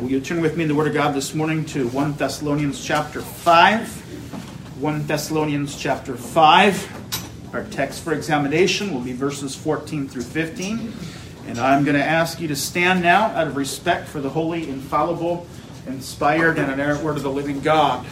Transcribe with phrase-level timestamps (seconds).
[0.00, 2.82] Will you turn with me in the Word of God this morning to 1 Thessalonians
[2.82, 4.80] chapter 5?
[4.80, 7.52] 1 Thessalonians chapter 5.
[7.52, 10.94] Our text for examination will be verses 14 through 15.
[11.48, 14.70] And I'm going to ask you to stand now out of respect for the holy,
[14.70, 15.46] infallible,
[15.86, 18.06] inspired, and inerrant Word of the living God.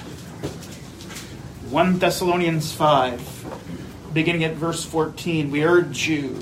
[1.70, 5.50] 1 Thessalonians 5, beginning at verse 14.
[5.50, 6.38] We urge you,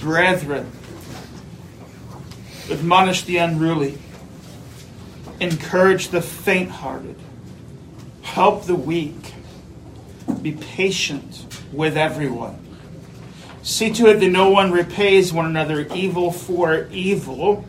[0.00, 0.72] brethren,
[2.68, 3.96] admonish the unruly
[5.40, 7.16] encourage the faint hearted,
[8.22, 9.34] help the weak,
[10.42, 12.58] be patient with everyone.
[13.62, 17.64] See to it that no one repays one another evil for evil,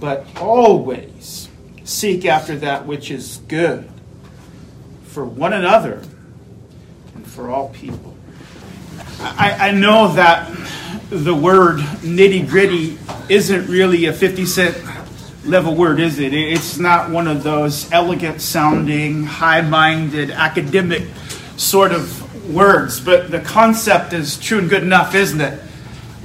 [0.00, 1.48] but always
[1.84, 3.88] seek after that which is good
[5.04, 6.02] for one another
[7.14, 8.16] and for all people.
[9.20, 10.50] I, I know that
[11.10, 12.98] the word nitty gritty
[13.28, 14.76] isn't really a 50 cent
[15.44, 16.32] level word, is it?
[16.32, 21.02] It's not one of those elegant sounding, high minded, academic
[21.56, 25.60] sort of words, but the concept is true and good enough, isn't it?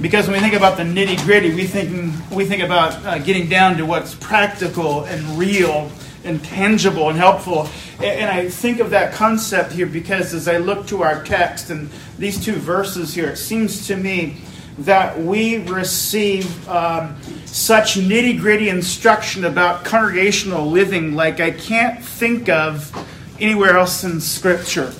[0.00, 3.48] Because when we think about the nitty gritty, we think, we think about uh, getting
[3.48, 5.90] down to what's practical and real
[6.24, 7.68] and tangible and helpful.
[8.02, 11.90] And I think of that concept here because as I look to our text and
[12.18, 14.38] these two verses here, it seems to me
[14.80, 22.48] that we receive um, such nitty gritty instruction about congregational living like I can't think
[22.48, 22.90] of
[23.38, 24.92] anywhere else in Scripture.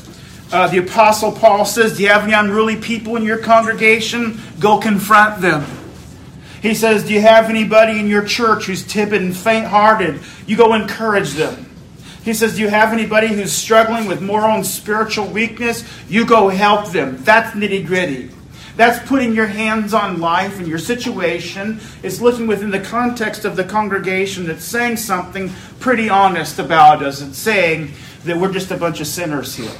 [0.52, 4.40] Uh, the Apostle Paul says, Do you have any unruly people in your congregation?
[4.58, 5.64] Go confront them.
[6.60, 10.20] He says, Do you have anybody in your church who's timid and faint hearted?
[10.46, 11.70] You go encourage them.
[12.24, 15.84] He says, Do you have anybody who's struggling with moral and spiritual weakness?
[16.08, 17.22] You go help them.
[17.22, 18.30] That's nitty gritty.
[18.80, 21.80] That's putting your hands on life and your situation.
[22.02, 25.50] It's looking within the context of the congregation that's saying something
[25.80, 27.20] pretty honest about us.
[27.20, 27.92] It's saying
[28.24, 29.76] that we're just a bunch of sinners here.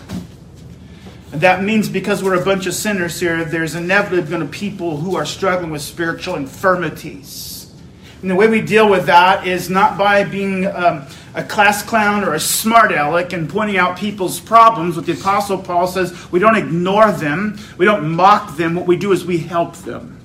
[1.33, 4.59] And that means because we're a bunch of sinners here, there's inevitably going to be
[4.59, 7.73] people who are struggling with spiritual infirmities.
[8.21, 12.25] And the way we deal with that is not by being um, a class clown
[12.25, 14.97] or a smart aleck and pointing out people's problems.
[14.97, 18.75] What the Apostle Paul says, we don't ignore them, we don't mock them.
[18.75, 20.21] What we do is we help them.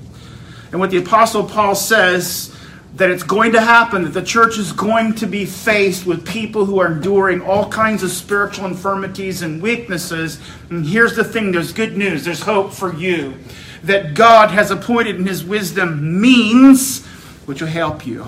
[0.72, 2.56] And what the Apostle Paul says,
[2.96, 6.66] that it's going to happen, that the church is going to be faced with people
[6.66, 10.40] who are enduring all kinds of spiritual infirmities and weaknesses.
[10.70, 13.38] And here's the thing there's good news, there's hope for you.
[13.84, 17.06] That God has appointed in His wisdom means
[17.46, 18.26] which will help you.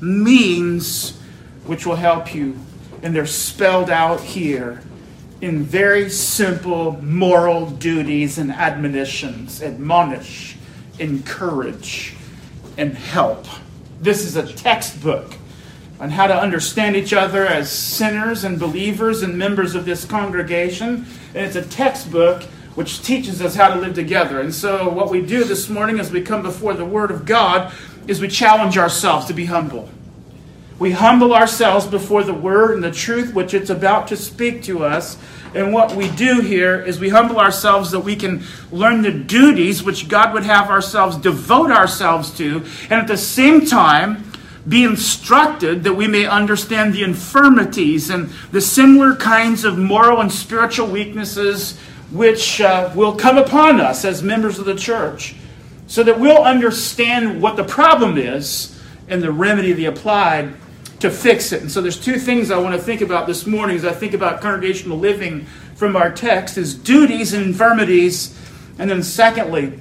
[0.00, 1.18] Means
[1.66, 2.58] which will help you.
[3.02, 4.82] And they're spelled out here
[5.40, 10.56] in very simple moral duties and admonitions admonish,
[10.98, 12.14] encourage,
[12.78, 13.46] and help.
[14.00, 15.34] This is a textbook
[16.00, 21.06] on how to understand each other as sinners and believers and members of this congregation.
[21.34, 22.42] And it's a textbook
[22.74, 24.40] which teaches us how to live together.
[24.40, 27.72] And so, what we do this morning as we come before the Word of God
[28.08, 29.88] is we challenge ourselves to be humble.
[30.84, 34.84] We humble ourselves before the word and the truth which it's about to speak to
[34.84, 35.16] us.
[35.54, 39.82] And what we do here is we humble ourselves that we can learn the duties
[39.82, 44.30] which God would have ourselves devote ourselves to, and at the same time,
[44.68, 50.30] be instructed that we may understand the infirmities and the similar kinds of moral and
[50.30, 51.78] spiritual weaknesses
[52.10, 55.34] which uh, will come upon us as members of the church,
[55.86, 58.78] so that we'll understand what the problem is
[59.08, 60.52] and the remedy to be applied
[61.04, 61.60] to fix it.
[61.60, 64.14] And so there's two things I want to think about this morning as I think
[64.14, 68.38] about congregational living from our text is duties and infirmities.
[68.78, 69.78] And then secondly,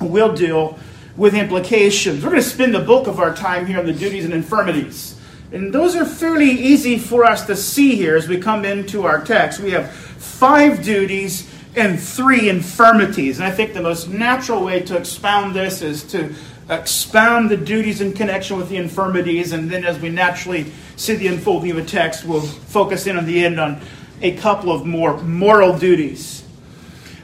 [0.00, 0.78] we'll deal
[1.16, 2.22] with implications.
[2.22, 5.18] We're going to spend the bulk of our time here on the duties and infirmities.
[5.52, 9.24] And those are fairly easy for us to see here as we come into our
[9.24, 9.60] text.
[9.60, 13.38] We have five duties and three infirmities.
[13.38, 16.34] And I think the most natural way to expound this is to
[16.68, 21.28] expound the duties in connection with the infirmities, and then as we naturally see the
[21.28, 23.80] unfolding of a text, we'll focus in on the end on
[24.20, 26.44] a couple of more moral duties.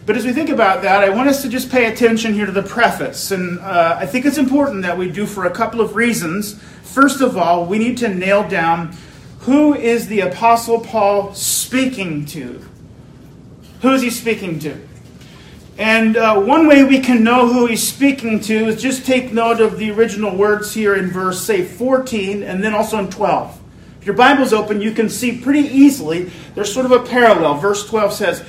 [0.07, 2.53] But as we think about that, I want us to just pay attention here to
[2.53, 3.31] the preface.
[3.31, 6.61] And uh, I think it's important that we do for a couple of reasons.
[6.83, 8.95] First of all, we need to nail down
[9.41, 12.65] who is the Apostle Paul speaking to?
[13.83, 14.89] Who is he speaking to?
[15.77, 19.61] And uh, one way we can know who he's speaking to is just take note
[19.61, 23.61] of the original words here in verse, say, 14 and then also in 12.
[23.99, 27.55] If your Bible's open, you can see pretty easily there's sort of a parallel.
[27.55, 28.45] Verse 12 says,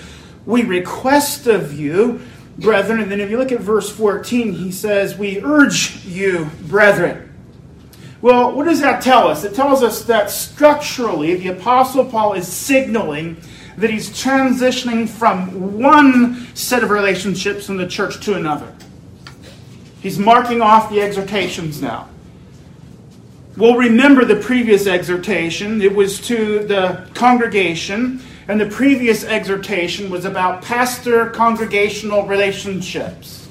[0.46, 2.22] We request of you,
[2.60, 3.00] brethren.
[3.00, 7.34] And then if you look at verse 14, he says, We urge you, brethren.
[8.22, 9.44] Well, what does that tell us?
[9.44, 13.38] It tells us that structurally, the Apostle Paul is signaling
[13.78, 18.74] that he's transitioning from one set of relationships in the church to another.
[20.02, 22.10] He's marking off the exhortations now.
[23.58, 25.82] We'll remember the previous exhortation.
[25.82, 33.48] It was to the congregation, and the previous exhortation was about pastor congregational relationships.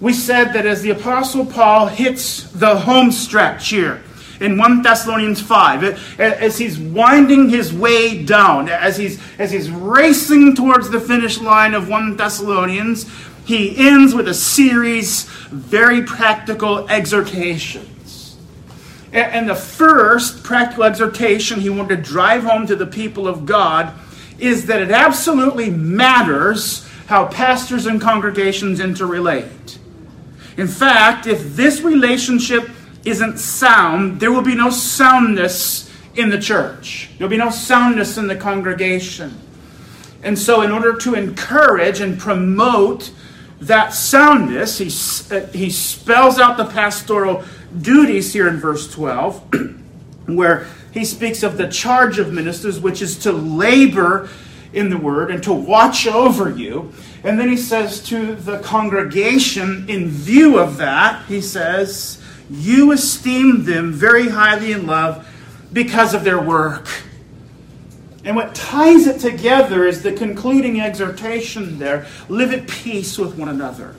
[0.00, 4.02] We said that as the Apostle Paul hits the home stretch here,
[4.40, 10.56] in 1 Thessalonians 5 as he's winding his way down, as he's, as he's racing
[10.56, 13.10] towards the finish line of 1 Thessalonians,
[13.46, 18.36] he ends with a series very practical exhortations.
[19.12, 23.92] And the first practical exhortation he wanted to drive home to the people of God
[24.40, 29.78] is that it absolutely matters how pastors and congregations interrelate.
[30.56, 32.68] In fact, if this relationship
[33.04, 37.10] isn't sound, there will be no soundness in the church.
[37.18, 39.40] There'll be no soundness in the congregation.
[40.22, 43.12] And so, in order to encourage and promote
[43.60, 47.44] that soundness, he, uh, he spells out the pastoral
[47.80, 49.54] duties here in verse 12,
[50.26, 54.28] where he speaks of the charge of ministers, which is to labor
[54.72, 56.92] in the word and to watch over you.
[57.22, 62.20] And then he says to the congregation, in view of that, he says,
[62.50, 65.28] you esteem them very highly in love
[65.72, 66.88] because of their work.
[68.24, 73.48] And what ties it together is the concluding exhortation there live at peace with one
[73.48, 73.96] another.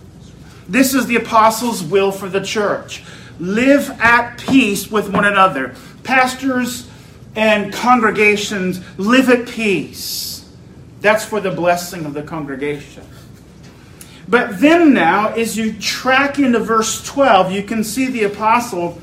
[0.67, 3.03] This is the apostles' will for the church.
[3.39, 5.75] Live at peace with one another.
[6.03, 6.89] Pastors
[7.35, 10.49] and congregations live at peace.
[11.01, 13.03] That's for the blessing of the congregation.
[14.27, 18.99] But then now, as you track into verse 12, you can see the apostle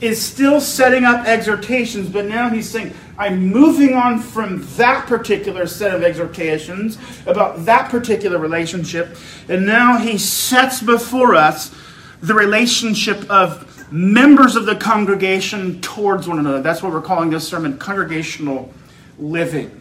[0.00, 5.66] is still setting up exhortations, but now he's saying, I'm moving on from that particular
[5.66, 9.16] set of exhortations about that particular relationship,
[9.48, 11.74] and now he sets before us
[12.20, 16.60] the relationship of members of the congregation towards one another.
[16.60, 18.72] That's what we're calling this sermon congregational
[19.18, 19.80] living.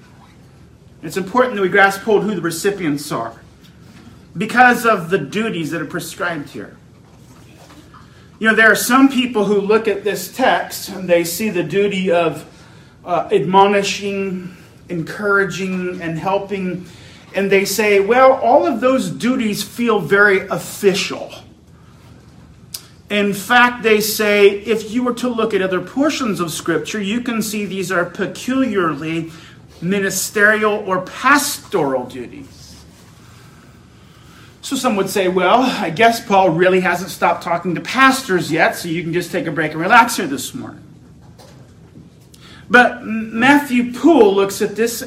[1.03, 3.35] It's important that we grasp hold who the recipients are
[4.37, 6.75] because of the duties that are prescribed here.
[8.39, 11.63] You know, there are some people who look at this text and they see the
[11.63, 12.45] duty of
[13.05, 14.55] uh, admonishing,
[14.89, 16.85] encouraging, and helping,
[17.33, 21.31] and they say, well, all of those duties feel very official.
[23.09, 27.21] In fact, they say if you were to look at other portions of Scripture, you
[27.21, 29.31] can see these are peculiarly
[29.81, 32.54] ministerial or pastoral duties.
[34.65, 38.75] So some would say, well, I guess Paul really hasn't stopped talking to pastors yet,
[38.75, 40.81] so you can just take a break and relax here this morning.
[42.67, 45.03] But Matthew Poole looks at this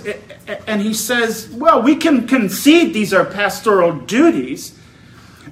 [0.69, 4.79] and he says, well, we can concede these are pastoral duties,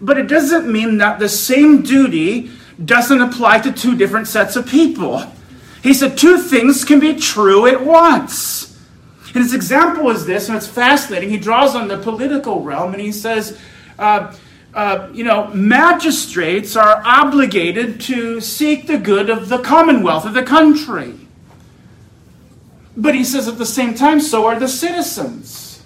[0.00, 2.52] but it doesn't mean that the same duty
[2.84, 5.20] doesn't apply to two different sets of people.
[5.82, 8.80] He said two things can be true at once.
[9.34, 11.28] And his example is this, and it's fascinating.
[11.28, 13.58] He draws on the political realm and he says,
[13.98, 14.34] uh,
[14.74, 20.42] uh, you know, magistrates are obligated to seek the good of the commonwealth, of the
[20.42, 21.14] country.
[22.94, 25.82] But he says at the same time, so are the citizens.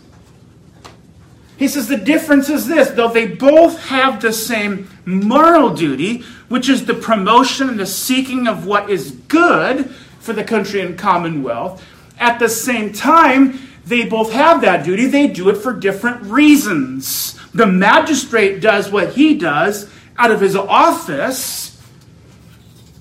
[1.56, 6.68] He says the difference is this though they both have the same moral duty, which
[6.68, 11.84] is the promotion and the seeking of what is good for the country and commonwealth,
[12.18, 15.06] at the same time, they both have that duty.
[15.06, 17.38] They do it for different reasons.
[17.52, 21.80] The magistrate does what he does out of his office,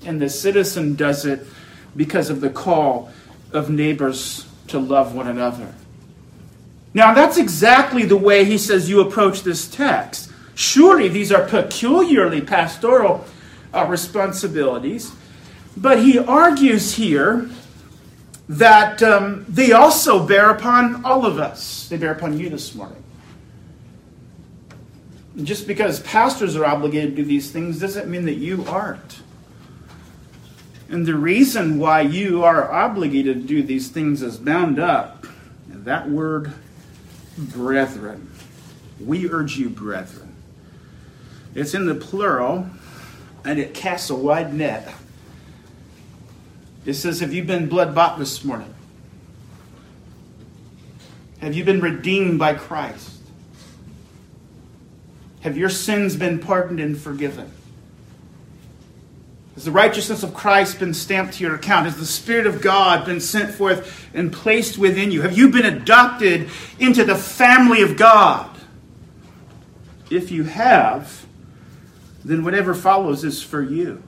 [0.04, 1.46] and the citizen does it
[1.94, 3.10] because of the call
[3.52, 5.74] of neighbors to love one another.
[6.92, 10.30] Now, that's exactly the way he says you approach this text.
[10.54, 13.24] Surely these are peculiarly pastoral
[13.72, 15.12] uh, responsibilities,
[15.76, 17.48] but he argues here
[18.50, 21.88] that um, they also bear upon all of us.
[21.88, 23.02] They bear upon you this morning
[25.44, 29.22] just because pastors are obligated to do these things doesn't mean that you aren't.
[30.88, 35.26] And the reason why you are obligated to do these things is bound up.
[35.70, 36.52] In that word,
[37.38, 38.30] brethren.
[38.98, 40.34] We urge you, brethren.
[41.54, 42.66] It's in the plural,
[43.44, 44.92] and it casts a wide net.
[46.84, 48.74] It says, Have you been blood bought this morning?
[51.40, 53.18] Have you been redeemed by Christ?
[55.40, 57.50] Have your sins been pardoned and forgiven?
[59.54, 61.86] Has the righteousness of Christ been stamped to your account?
[61.86, 65.22] Has the Spirit of God been sent forth and placed within you?
[65.22, 68.48] Have you been adopted into the family of God?
[70.10, 71.26] If you have,
[72.24, 74.02] then whatever follows is for you.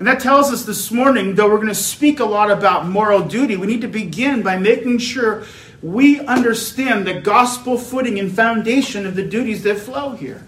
[0.00, 3.20] And that tells us this morning, though we're going to speak a lot about moral
[3.20, 5.44] duty, we need to begin by making sure
[5.82, 10.46] we understand the gospel footing and foundation of the duties that flow here.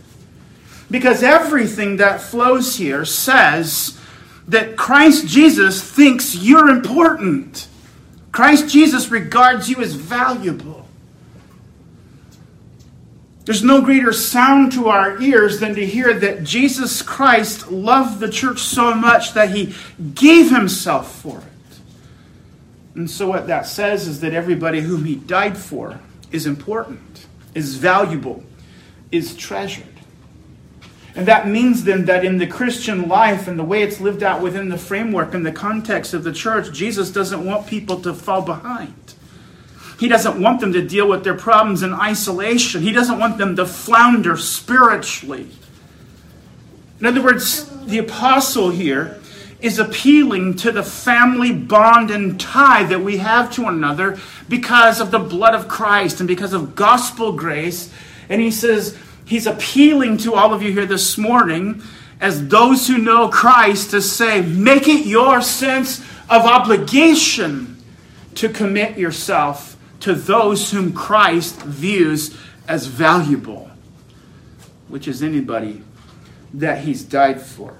[0.90, 3.98] Because everything that flows here says
[4.48, 7.68] that Christ Jesus thinks you're important.
[8.32, 10.81] Christ Jesus regards you as valuable.
[13.44, 18.30] There's no greater sound to our ears than to hear that Jesus Christ loved the
[18.30, 19.74] church so much that he
[20.14, 21.80] gave himself for it.
[22.94, 25.98] And so, what that says is that everybody whom he died for
[26.30, 28.44] is important, is valuable,
[29.10, 29.86] is treasured.
[31.14, 34.40] And that means then that in the Christian life and the way it's lived out
[34.40, 38.42] within the framework and the context of the church, Jesus doesn't want people to fall
[38.42, 39.14] behind.
[40.02, 42.82] He doesn't want them to deal with their problems in isolation.
[42.82, 45.48] He doesn't want them to flounder spiritually.
[46.98, 49.20] In other words, the apostle here
[49.60, 54.18] is appealing to the family bond and tie that we have to one another
[54.48, 57.88] because of the blood of Christ and because of gospel grace.
[58.28, 61.80] And he says, he's appealing to all of you here this morning
[62.20, 67.80] as those who know Christ to say, make it your sense of obligation
[68.34, 73.70] to commit yourself to those whom Christ views as valuable,
[74.88, 75.82] which is anybody
[76.54, 77.76] that he's died for.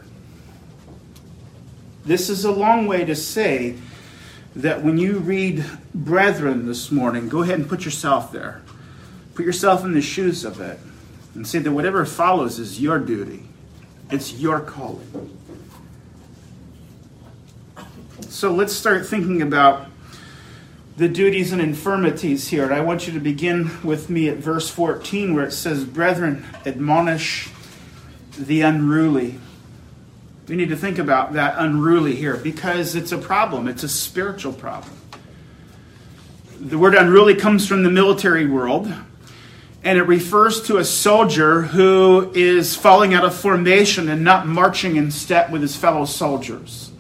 [2.04, 3.76] This is a long way to say
[4.54, 5.64] that when you read
[5.94, 8.62] brethren this morning, go ahead and put yourself there.
[9.34, 10.78] Put yourself in the shoes of it
[11.34, 13.48] and say that whatever follows is your duty,
[14.10, 15.38] it's your calling.
[18.28, 19.86] So let's start thinking about
[20.96, 22.64] the duties and infirmities here.
[22.64, 26.44] And I want you to begin with me at verse 14 where it says, Brethren,
[26.66, 27.48] admonish
[28.38, 29.38] the unruly.
[30.48, 34.52] We need to think about that unruly here because it's a problem, it's a spiritual
[34.52, 34.94] problem.
[36.60, 38.92] The word unruly comes from the military world
[39.84, 44.96] and it refers to a soldier who is falling out of formation and not marching
[44.96, 46.92] in step with his fellow soldiers.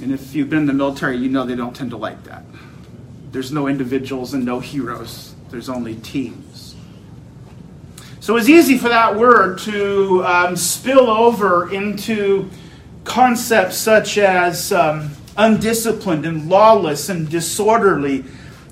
[0.00, 2.44] And if you've been in the military, you know they don't tend to like that.
[3.34, 6.76] There's no individuals and no heroes, there's only teams.
[8.20, 12.48] So it's easy for that word to um, spill over into
[13.02, 18.24] concepts such as um, undisciplined and lawless and disorderly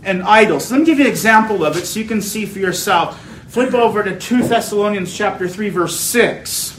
[0.04, 0.60] and idle.
[0.60, 3.20] So let me give you an example of it so you can see for yourself.
[3.48, 6.78] Flip over to 2 Thessalonians chapter 3 verse 6.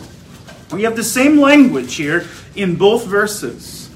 [0.72, 3.90] We have the same language here in both verses.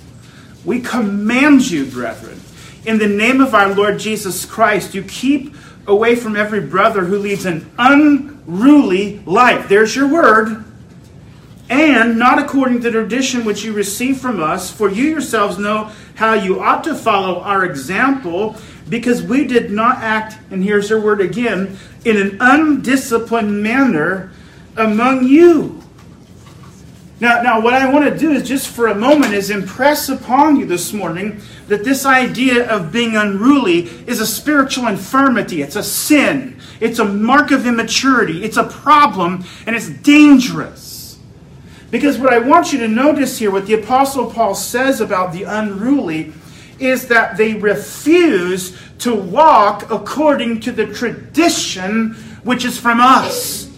[0.65, 2.41] We command you, brethren,
[2.87, 5.53] in the name of our Lord Jesus Christ, you keep
[5.85, 9.67] away from every brother who leads an unruly life.
[9.67, 10.63] There's your word.
[11.69, 15.91] And not according to the tradition which you received from us, for you yourselves know
[16.15, 18.55] how you ought to follow our example
[18.87, 24.31] because we did not act, and here's your word again, in an undisciplined manner
[24.77, 25.76] among you.
[27.19, 30.55] Now, now, what I want to do is just for a moment is impress upon
[30.55, 35.63] you this morning that this idea of being unruly is a spiritual infirmity.
[35.63, 36.59] It's a sin.
[36.79, 38.43] It's a mark of immaturity.
[38.43, 41.17] It's a problem, and it's dangerous.
[41.89, 45.43] Because what I want you to notice here, what the Apostle Paul says about the
[45.43, 46.33] unruly,
[46.77, 53.71] is that they refuse to walk according to the tradition which is from us.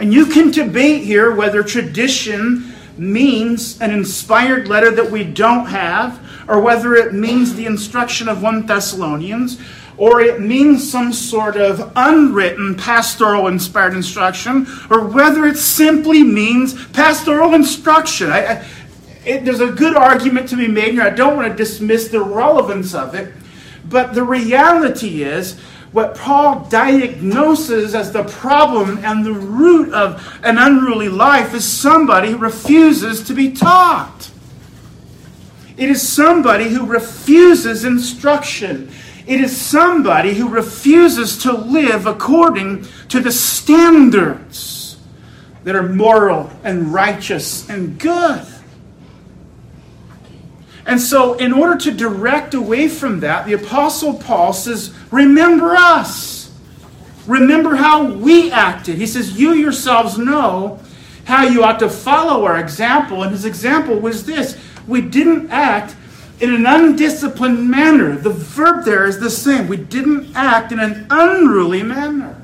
[0.00, 2.69] And you can debate here whether tradition
[3.00, 8.42] means an inspired letter that we don't have, or whether it means the instruction of
[8.42, 9.58] 1 Thessalonians,
[9.96, 16.86] or it means some sort of unwritten pastoral inspired instruction, or whether it simply means
[16.88, 18.30] pastoral instruction.
[18.30, 18.66] I, I,
[19.24, 21.02] it, there's a good argument to be made here.
[21.02, 23.32] I don't want to dismiss the relevance of it.
[23.84, 25.58] But the reality is,
[25.92, 32.30] what Paul diagnoses as the problem and the root of an unruly life is somebody
[32.30, 34.30] who refuses to be taught.
[35.76, 38.90] It is somebody who refuses instruction.
[39.26, 44.98] It is somebody who refuses to live according to the standards
[45.64, 48.46] that are moral and righteous and good.
[50.86, 56.50] And so, in order to direct away from that, the Apostle Paul says, Remember us.
[57.26, 58.96] Remember how we acted.
[58.96, 60.80] He says, You yourselves know
[61.24, 63.22] how you ought to follow our example.
[63.22, 65.94] And his example was this we didn't act
[66.40, 68.16] in an undisciplined manner.
[68.16, 69.68] The verb there is the same.
[69.68, 72.40] We didn't act in an unruly manner.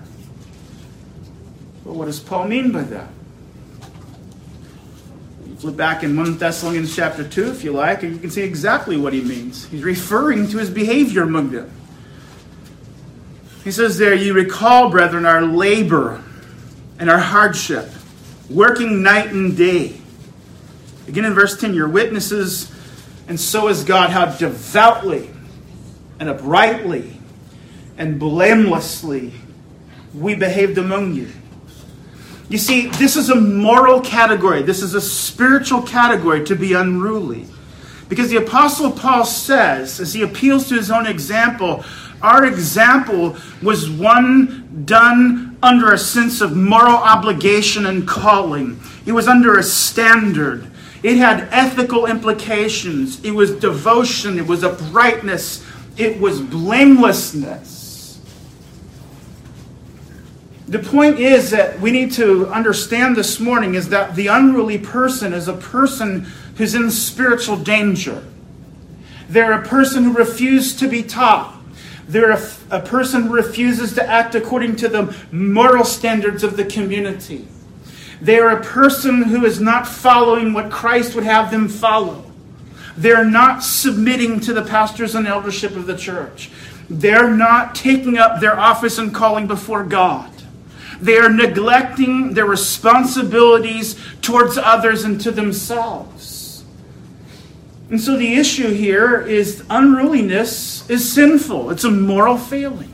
[1.84, 3.08] But what does Paul mean by that?
[5.58, 8.98] Flip back in 1 Thessalonians chapter 2, if you like, and you can see exactly
[8.98, 9.66] what he means.
[9.66, 11.70] He's referring to his behavior among them.
[13.64, 16.22] He says there, You recall, brethren, our labor
[16.98, 17.88] and our hardship,
[18.50, 19.98] working night and day.
[21.08, 22.70] Again in verse 10, You're witnesses,
[23.26, 25.30] and so is God, how devoutly
[26.20, 27.18] and uprightly
[27.96, 29.32] and blamelessly
[30.12, 31.30] we behaved among you
[32.48, 34.62] you see, this is a moral category.
[34.62, 37.46] This is a spiritual category to be unruly.
[38.08, 41.84] Because the Apostle Paul says, as he appeals to his own example,
[42.22, 48.80] our example was one done under a sense of moral obligation and calling.
[49.06, 50.70] It was under a standard.
[51.02, 53.24] It had ethical implications.
[53.24, 54.38] It was devotion.
[54.38, 55.64] It was uprightness.
[55.96, 57.75] It was blamelessness.
[60.68, 65.32] The point is that we need to understand this morning is that the unruly person
[65.32, 68.24] is a person who's in spiritual danger.
[69.28, 71.56] They're a person who refuses to be taught.
[72.08, 76.64] They're a, a person who refuses to act according to the moral standards of the
[76.64, 77.46] community.
[78.20, 82.24] They are a person who is not following what Christ would have them follow.
[82.96, 86.50] They're not submitting to the pastors and eldership of the church.
[86.88, 90.30] They're not taking up their office and calling before God.
[91.00, 96.64] They are neglecting their responsibilities towards others and to themselves.
[97.90, 102.92] And so the issue here is unruliness is sinful, it's a moral failing.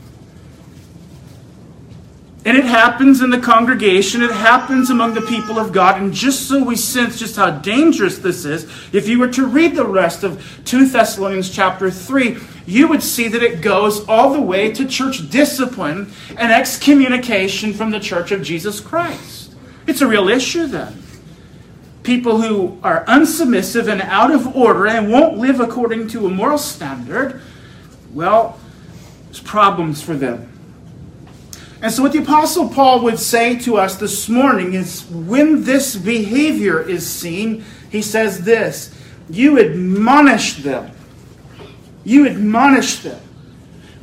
[2.45, 6.01] And it happens in the congregation, it happens among the people of God.
[6.01, 9.75] And just so we sense just how dangerous this is, if you were to read
[9.75, 14.41] the rest of 2 Thessalonians chapter 3, you would see that it goes all the
[14.41, 19.53] way to church discipline and excommunication from the church of Jesus Christ.
[19.85, 21.01] It's a real issue then.
[22.03, 26.57] People who are unsubmissive and out of order and won't live according to a moral
[26.57, 27.41] standard,
[28.13, 28.59] well,
[29.25, 30.49] there's problems for them.
[31.81, 35.97] And so, what the Apostle Paul would say to us this morning is when this
[35.97, 38.95] behavior is seen, he says this
[39.29, 40.91] You admonish them.
[42.03, 43.21] You admonish them.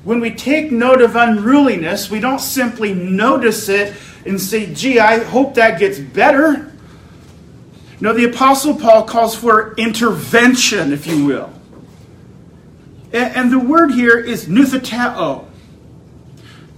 [0.04, 5.22] When we take note of unruliness, we don't simply notice it and say, gee, I
[5.24, 6.72] hope that gets better.
[8.00, 11.52] No, the Apostle Paul calls for intervention, if you will.
[13.12, 15.50] And the word here is noutheteo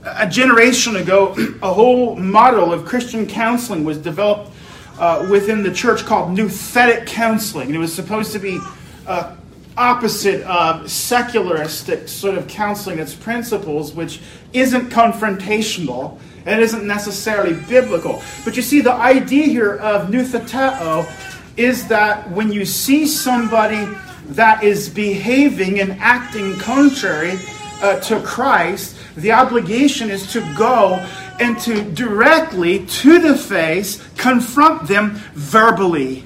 [0.05, 4.51] a generation ago, a whole model of Christian counseling was developed
[4.99, 7.69] uh, within the church called nouthetic counseling.
[7.69, 8.59] And it was supposed to be
[9.07, 9.37] uh,
[9.77, 14.21] opposite of secularistic sort of counseling, its principles, which
[14.53, 18.23] isn't confrontational and isn't necessarily biblical.
[18.45, 21.11] But you see, the idea here of noutheteo
[21.57, 23.87] is that when you see somebody
[24.31, 27.39] that is behaving and acting contrary
[27.83, 30.95] uh, to Christ, the obligation is to go
[31.41, 36.25] and to directly, to the face, confront them verbally.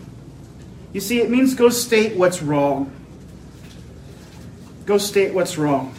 [0.93, 2.93] You see, it means go state what's wrong.
[4.87, 5.95] Go state what's wrong.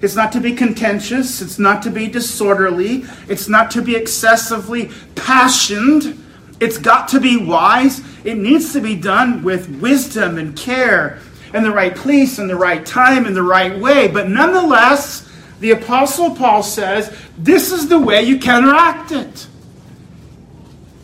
[0.00, 1.42] It's not to be contentious.
[1.42, 3.04] It's not to be disorderly.
[3.28, 6.18] It's not to be excessively passioned.
[6.58, 8.00] It's got to be wise.
[8.24, 11.20] It needs to be done with wisdom and care
[11.52, 14.08] and the right place and the right time and the right way.
[14.08, 19.46] But nonetheless, the Apostle Paul says this is the way you counteract it.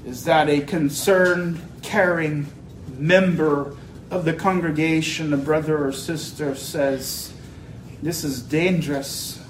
[0.06, 2.46] Is that a concerned, caring
[2.96, 3.76] member
[4.10, 7.32] of the congregation, a brother or sister, says,
[8.02, 9.42] This is dangerous,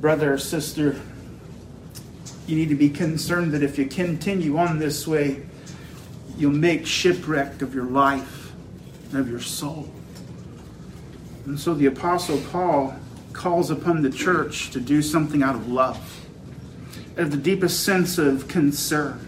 [0.00, 1.00] brother or sister.
[2.46, 5.42] You need to be concerned that if you continue on this way,
[6.36, 8.52] you'll make shipwreck of your life
[9.10, 9.88] and of your soul.
[11.46, 12.94] And so the Apostle Paul
[13.32, 16.26] calls upon the church to do something out of love,
[17.12, 19.26] out of the deepest sense of concern,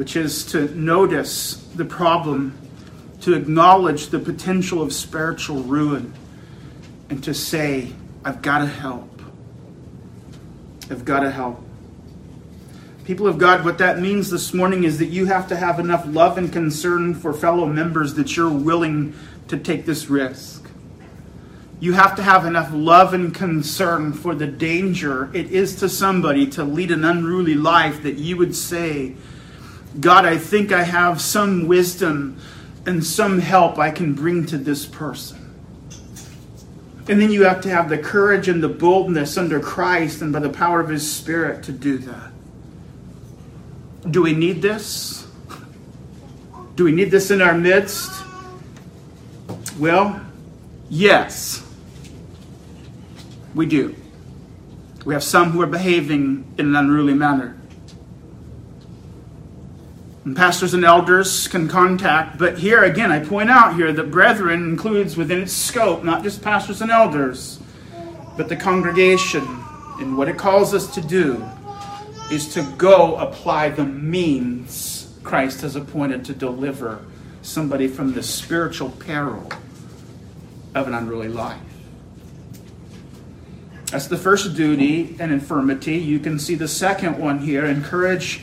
[0.00, 2.56] which is to notice the problem,
[3.20, 6.10] to acknowledge the potential of spiritual ruin,
[7.10, 7.92] and to say,
[8.24, 9.20] I've got to help.
[10.90, 11.62] I've got to help.
[13.04, 16.06] People of God, what that means this morning is that you have to have enough
[16.06, 19.14] love and concern for fellow members that you're willing
[19.48, 20.60] to take this risk
[21.78, 26.46] You have to have enough love and concern for the danger it is to somebody
[26.52, 29.16] to lead an unruly life that you would say,
[29.98, 32.38] God, I think I have some wisdom
[32.86, 35.38] and some help I can bring to this person.
[37.08, 40.38] And then you have to have the courage and the boldness under Christ and by
[40.38, 42.30] the power of His Spirit to do that.
[44.08, 45.26] Do we need this?
[46.76, 48.10] Do we need this in our midst?
[49.78, 50.24] Well,
[50.88, 51.66] yes,
[53.54, 53.96] we do.
[55.04, 57.59] We have some who are behaving in an unruly manner.
[60.30, 64.62] And pastors and elders can contact, but here again, I point out here that brethren
[64.62, 67.58] includes within its scope not just pastors and elders,
[68.36, 69.42] but the congregation.
[69.98, 71.44] And what it calls us to do
[72.30, 77.04] is to go apply the means Christ has appointed to deliver
[77.42, 79.50] somebody from the spiritual peril
[80.76, 81.60] of an unruly life.
[83.86, 85.96] That's the first duty and infirmity.
[85.96, 88.42] You can see the second one here encourage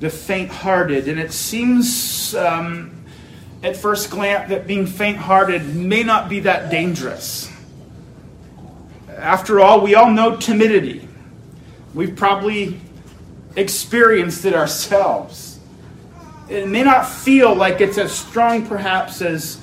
[0.00, 1.08] the faint hearted.
[1.08, 3.04] And it seems um,
[3.62, 7.50] at first glance that being faint hearted may not be that dangerous.
[9.08, 11.08] After all, we all know timidity.
[11.94, 12.78] We've probably
[13.56, 15.58] experienced it ourselves.
[16.48, 19.58] It may not feel like it's as strong, perhaps, as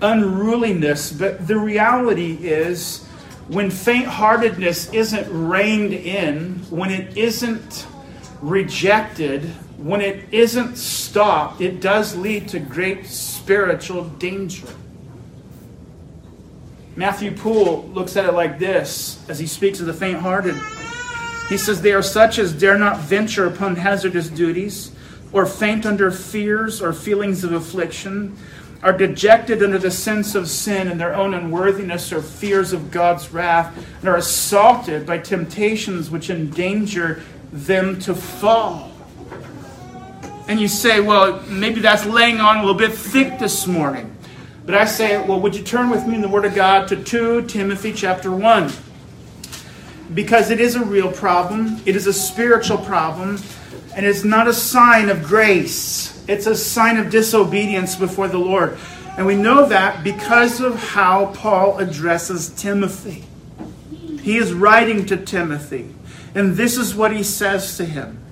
[0.00, 3.04] unruliness, but the reality is
[3.48, 7.86] when faint heartedness isn't reined in, when it isn't
[8.40, 14.68] rejected, when it isn't stopped, it does lead to great spiritual danger.
[16.96, 20.54] Matthew Poole looks at it like this as he speaks of the faint hearted.
[21.48, 24.92] He says, They are such as dare not venture upon hazardous duties,
[25.32, 28.36] or faint under fears or feelings of affliction,
[28.84, 33.32] are dejected under the sense of sin and their own unworthiness or fears of God's
[33.32, 38.93] wrath, and are assaulted by temptations which endanger them to fall.
[40.46, 44.14] And you say, well, maybe that's laying on a little bit thick this morning.
[44.66, 47.02] But I say, well, would you turn with me in the Word of God to
[47.02, 48.72] 2 Timothy chapter 1?
[50.14, 53.38] Because it is a real problem, it is a spiritual problem,
[53.94, 56.24] and it's not a sign of grace.
[56.28, 58.78] It's a sign of disobedience before the Lord.
[59.16, 63.24] And we know that because of how Paul addresses Timothy.
[64.20, 65.94] He is writing to Timothy,
[66.34, 68.23] and this is what he says to him.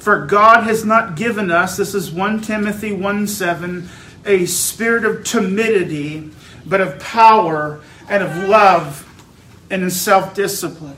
[0.00, 3.86] For God has not given us, this is 1 Timothy 1 7,
[4.24, 6.30] a spirit of timidity,
[6.64, 9.06] but of power and of love
[9.70, 10.96] and in self discipline.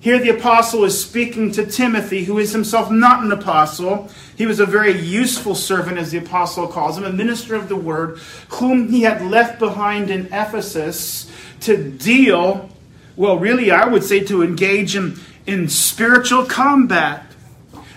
[0.00, 4.10] Here, the apostle is speaking to Timothy, who is himself not an apostle.
[4.36, 7.76] He was a very useful servant, as the apostle calls him, a minister of the
[7.76, 11.30] word, whom he had left behind in Ephesus
[11.60, 12.68] to deal,
[13.14, 17.33] well, really, I would say to engage in, in spiritual combat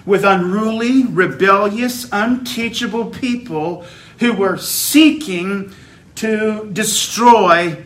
[0.08, 3.86] with unruly, rebellious, unteachable people
[4.20, 5.72] who were seeking
[6.16, 7.84] to destroy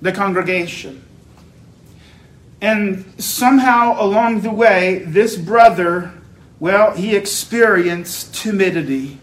[0.00, 1.04] the congregation.
[2.62, 6.14] And somehow along the way, this brother,
[6.58, 9.18] well, he experienced timidity.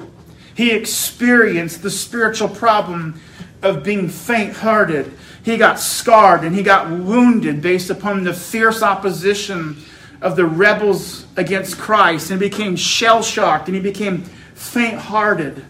[0.53, 3.19] He experienced the spiritual problem
[3.63, 5.11] of being faint hearted.
[5.43, 9.77] He got scarred and he got wounded based upon the fierce opposition
[10.21, 14.19] of the rebels against Christ and became shell shocked and he became
[14.53, 15.65] faint hearted.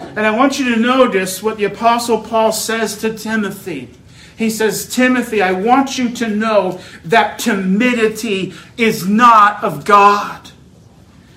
[0.00, 3.90] And I want you to notice what the Apostle Paul says to Timothy.
[4.36, 10.50] He says, Timothy, I want you to know that timidity is not of God.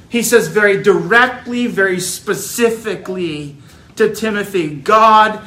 [0.10, 3.58] He says very directly, very specifically
[3.98, 5.46] to Timothy, God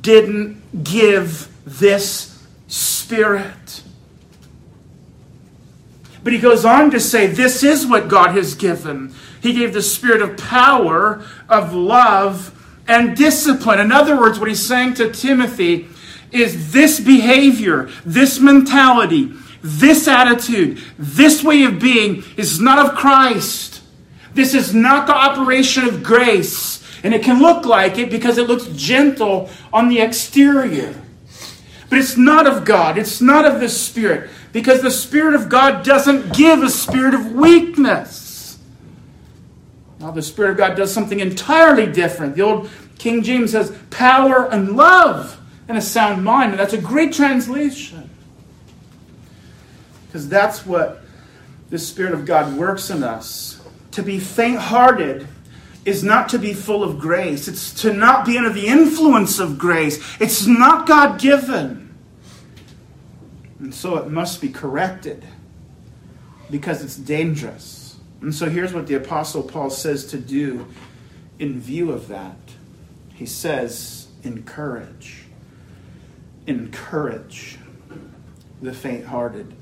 [0.00, 3.82] didn't give this spirit.
[6.28, 9.14] But he goes on to say, This is what God has given.
[9.40, 12.54] He gave the spirit of power, of love,
[12.86, 13.80] and discipline.
[13.80, 15.88] In other words, what he's saying to Timothy
[16.30, 23.80] is this behavior, this mentality, this attitude, this way of being is not of Christ.
[24.34, 26.86] This is not the operation of grace.
[27.02, 30.94] And it can look like it because it looks gentle on the exterior.
[31.88, 32.98] But it's not of God.
[32.98, 34.28] It's not of the Spirit.
[34.52, 38.58] Because the Spirit of God doesn't give a spirit of weakness.
[40.00, 42.36] Now, the Spirit of God does something entirely different.
[42.36, 46.52] The old King James says power and love and a sound mind.
[46.52, 48.08] And that's a great translation.
[50.06, 51.02] Because that's what
[51.70, 53.60] the Spirit of God works in us.
[53.92, 55.28] To be faint hearted
[55.84, 59.58] is not to be full of grace, it's to not be under the influence of
[59.58, 59.98] grace.
[60.20, 61.87] It's not God given.
[63.60, 65.24] And so it must be corrected
[66.50, 67.96] because it's dangerous.
[68.20, 70.66] And so here's what the Apostle Paul says to do
[71.38, 72.36] in view of that.
[73.14, 75.24] He says, encourage.
[76.46, 77.58] Encourage
[78.62, 79.54] the faint hearted.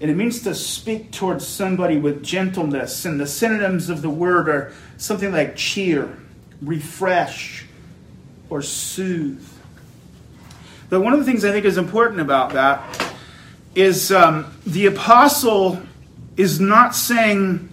[0.00, 3.04] And it means to speak towards somebody with gentleness.
[3.04, 6.16] And the synonyms of the word are something like cheer,
[6.62, 7.66] refresh,
[8.48, 9.46] or soothe.
[10.88, 12.82] But one of the things I think is important about that
[13.78, 15.80] is um, the apostle
[16.36, 17.68] is not saying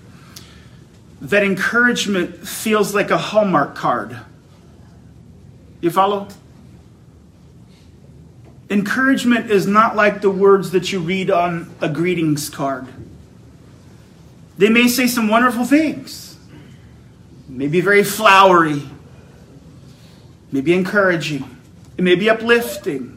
[1.21, 4.19] that encouragement feels like a Hallmark card.
[5.81, 6.27] You follow?
[8.69, 12.87] Encouragement is not like the words that you read on a greetings card.
[14.57, 16.37] They may say some wonderful things,
[17.47, 18.83] maybe very flowery,
[20.51, 21.43] maybe encouraging,
[21.97, 23.14] it may be uplifting.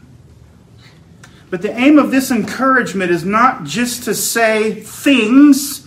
[1.50, 5.86] But the aim of this encouragement is not just to say things.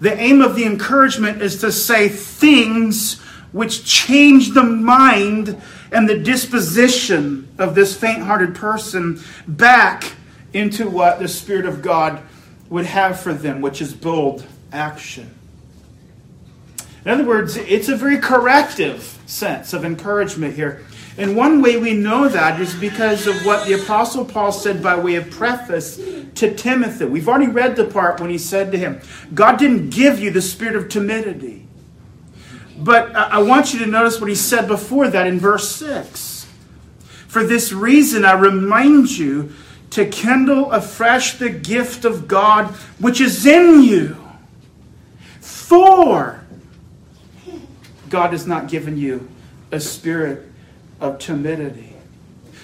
[0.00, 3.20] The aim of the encouragement is to say things
[3.52, 10.12] which change the mind and the disposition of this faint hearted person back
[10.52, 12.22] into what the Spirit of God
[12.68, 15.34] would have for them, which is bold action.
[17.04, 20.84] In other words, it's a very corrective sense of encouragement here.
[21.18, 24.96] And one way we know that is because of what the Apostle Paul said by
[24.96, 25.96] way of preface
[26.36, 27.06] to Timothy.
[27.06, 29.00] We've already read the part when he said to him,
[29.34, 31.66] God didn't give you the spirit of timidity.
[32.78, 36.46] But I want you to notice what he said before that in verse 6.
[37.26, 39.52] For this reason, I remind you
[39.90, 42.66] to kindle afresh the gift of God
[43.00, 44.16] which is in you.
[45.40, 46.44] For
[48.08, 49.28] God has not given you
[49.72, 50.47] a spirit
[51.00, 51.94] of timidity.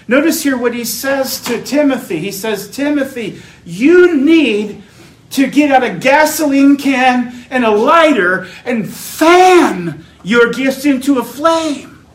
[0.06, 2.18] Notice here what he says to Timothy.
[2.18, 4.82] He says, Timothy, you need
[5.30, 11.24] to get out a gasoline can and a lighter and fan your gifts into a
[11.24, 12.06] flame.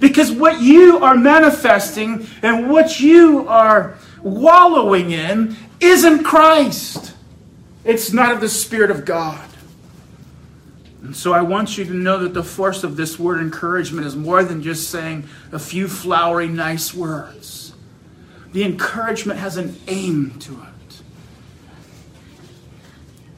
[0.00, 7.14] Because what you are manifesting and what you are wallowing in isn't Christ.
[7.84, 9.47] It's not of the Spirit of God.
[11.02, 14.16] And so I want you to know that the force of this word encouragement is
[14.16, 17.72] more than just saying a few flowery, nice words.
[18.52, 21.02] The encouragement has an aim to it.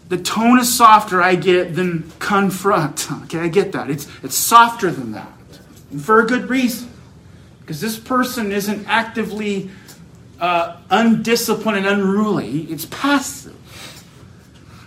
[0.09, 3.09] The tone is softer, I get, it, than confront.
[3.25, 3.91] Okay, I get that.
[3.91, 5.33] It's, it's softer than that.
[5.93, 6.91] And for a good reason.
[7.61, 9.71] Because this person isn't actively
[10.41, 13.55] uh, undisciplined and unruly, it's passive.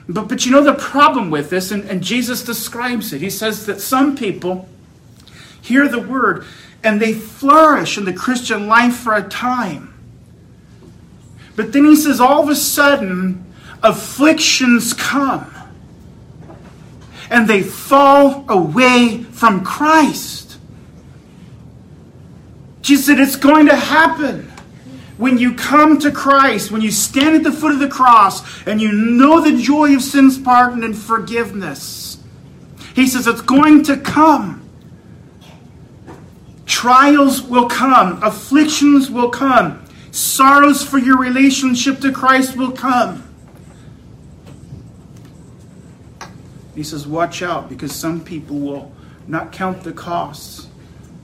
[0.07, 3.21] But, but you know the problem with this, and, and Jesus describes it.
[3.21, 4.67] He says that some people
[5.61, 6.45] hear the word
[6.83, 9.93] and they flourish in the Christian life for a time.
[11.55, 13.45] But then he says, all of a sudden,
[13.81, 15.53] afflictions come
[17.29, 20.59] and they fall away from Christ.
[22.83, 24.52] Jesus said, It's going to happen
[25.23, 28.81] when you come to Christ, when you stand at the foot of the cross and
[28.81, 32.21] you know the joy of sins pardoned and forgiveness,
[32.93, 34.69] he says it's going to come.
[36.65, 43.23] Trials will come, afflictions will come, sorrows for your relationship to Christ will come.
[46.75, 48.91] He says, Watch out because some people will
[49.25, 50.67] not count the costs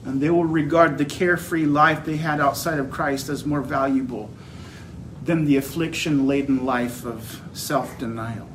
[0.05, 4.29] and they will regard the carefree life they had outside of Christ as more valuable
[5.23, 8.47] than the affliction laden life of self denial.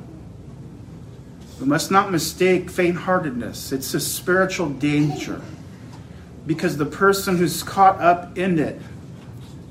[1.59, 5.41] We must not mistake faint heartedness, it's a spiritual danger
[6.45, 8.79] because the person who's caught up in it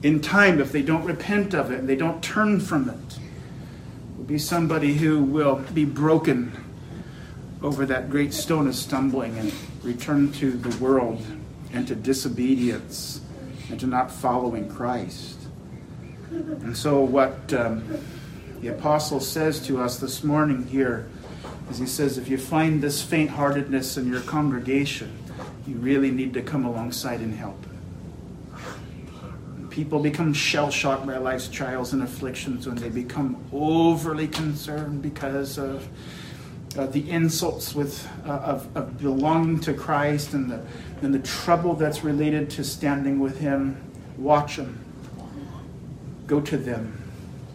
[0.03, 3.19] in time, if they don't repent of it they don't turn from it,
[4.17, 6.53] will be somebody who will be broken
[7.63, 11.25] over that great stone of stumbling and return to the world
[11.75, 13.21] and to disobedience
[13.69, 15.39] and to not following Christ.
[16.31, 17.85] And so, what um,
[18.61, 21.09] the apostle says to us this morning here
[21.71, 25.17] is he says, if you find this faint heartedness in your congregation,
[25.67, 27.67] you really need to come alongside and help.
[29.71, 35.59] People become shell shocked by life's trials and afflictions when they become overly concerned because
[35.59, 35.89] of
[36.79, 40.63] uh, the insults with, uh, of, of belonging to Christ and the,
[41.05, 43.81] and the trouble that's related to standing with Him,
[44.17, 44.79] watch them.
[46.27, 47.03] Go to them.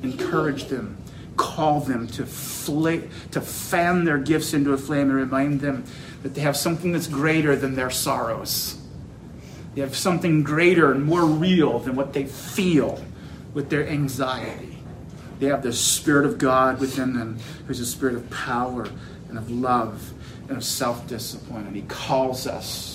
[0.04, 0.98] Encourage them.
[1.36, 3.00] Call them to, fl-
[3.32, 5.84] to fan their gifts into a flame and remind them
[6.24, 8.80] that they have something that's greater than their sorrows.
[9.76, 13.02] They have something greater and more real than what they feel
[13.54, 14.78] with their anxiety.
[15.40, 18.88] They have the Spirit of God within them, who's a spirit of power
[19.30, 20.12] and of love
[20.50, 21.66] and of self discipline.
[21.66, 22.89] And He calls us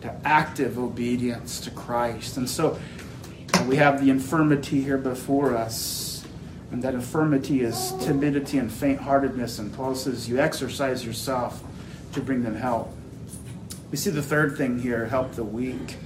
[0.00, 2.36] to active obedience to Christ.
[2.36, 2.78] And so
[3.66, 6.24] we have the infirmity here before us.
[6.70, 9.58] And that infirmity is timidity and faint heartedness.
[9.58, 11.62] And Paul says, You exercise yourself
[12.12, 12.94] to bring them help.
[13.90, 15.96] We see the third thing here help the weak.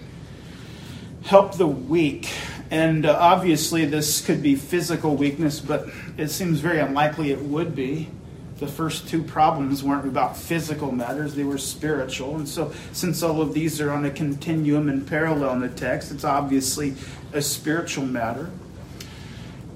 [1.25, 2.31] Help the weak.
[2.71, 7.75] And uh, obviously, this could be physical weakness, but it seems very unlikely it would
[7.75, 8.09] be.
[8.59, 12.37] The first two problems weren't about physical matters, they were spiritual.
[12.37, 16.13] And so, since all of these are on a continuum and parallel in the text,
[16.13, 16.95] it's obviously
[17.33, 18.51] a spiritual matter.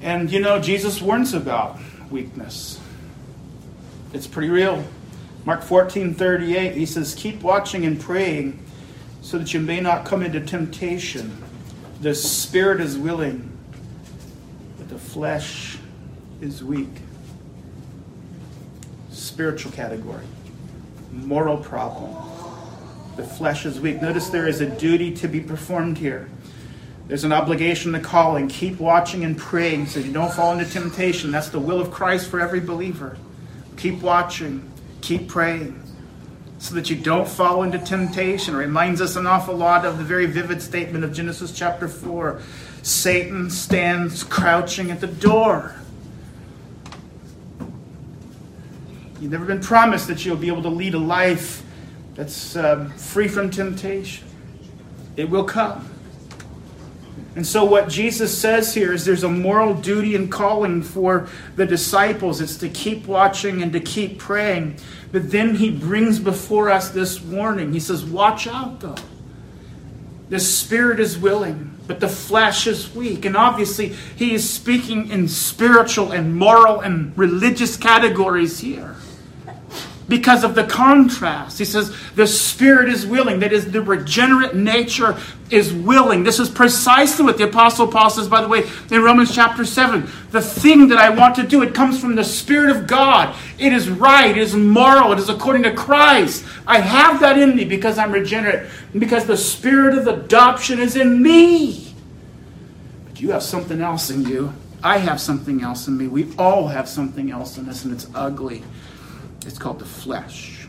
[0.00, 2.80] And you know, Jesus warns about weakness,
[4.12, 4.84] it's pretty real.
[5.44, 8.62] Mark 14 38, he says, Keep watching and praying
[9.22, 11.42] so that you may not come into temptation.
[12.00, 13.50] The spirit is willing,
[14.76, 15.78] but the flesh
[16.40, 16.88] is weak.
[19.38, 20.24] Spiritual category,
[21.12, 22.12] moral problem.
[23.14, 24.02] The flesh is weak.
[24.02, 26.28] Notice there is a duty to be performed here.
[27.06, 30.68] There's an obligation to call and keep watching and praying so you don't fall into
[30.68, 31.30] temptation.
[31.30, 33.16] That's the will of Christ for every believer.
[33.76, 34.68] Keep watching,
[35.02, 35.84] keep praying
[36.58, 38.56] so that you don't fall into temptation.
[38.56, 42.42] It reminds us an awful lot of the very vivid statement of Genesis chapter 4
[42.82, 45.76] Satan stands crouching at the door.
[49.20, 51.64] You've never been promised that you'll be able to lead a life
[52.14, 54.26] that's um, free from temptation.
[55.16, 55.88] It will come.
[57.34, 61.66] And so, what Jesus says here is there's a moral duty and calling for the
[61.66, 62.40] disciples.
[62.40, 64.76] It's to keep watching and to keep praying.
[65.10, 67.72] But then he brings before us this warning.
[67.72, 68.96] He says, Watch out, though.
[70.28, 73.24] The spirit is willing, but the flesh is weak.
[73.24, 78.96] And obviously, he is speaking in spiritual and moral and religious categories here
[80.08, 81.58] because of the contrast.
[81.58, 85.18] He says the spirit is willing, that is, the regenerate nature
[85.50, 86.24] is willing.
[86.24, 90.08] This is precisely what the Apostle Paul says, by the way, in Romans chapter 7.
[90.30, 93.36] The thing that I want to do, it comes from the Spirit of God.
[93.58, 96.44] It is right, it is moral, it is according to Christ.
[96.66, 98.68] I have that in me because I'm regenerate,
[98.98, 101.94] because the Spirit of adoption is in me.
[103.06, 104.52] But you have something else in you.
[104.82, 106.06] I have something else in me.
[106.06, 108.62] We all have something else in us, and it's ugly.
[109.46, 110.66] It's called the flesh.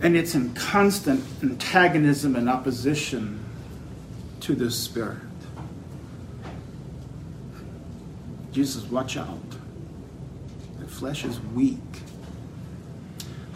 [0.00, 3.44] And it's in constant antagonism and opposition
[4.40, 5.18] to the Spirit.
[8.52, 9.38] Jesus, watch out.
[10.80, 11.78] The flesh is weak.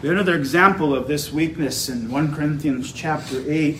[0.01, 3.75] We have another example of this weakness in 1 Corinthians chapter 8.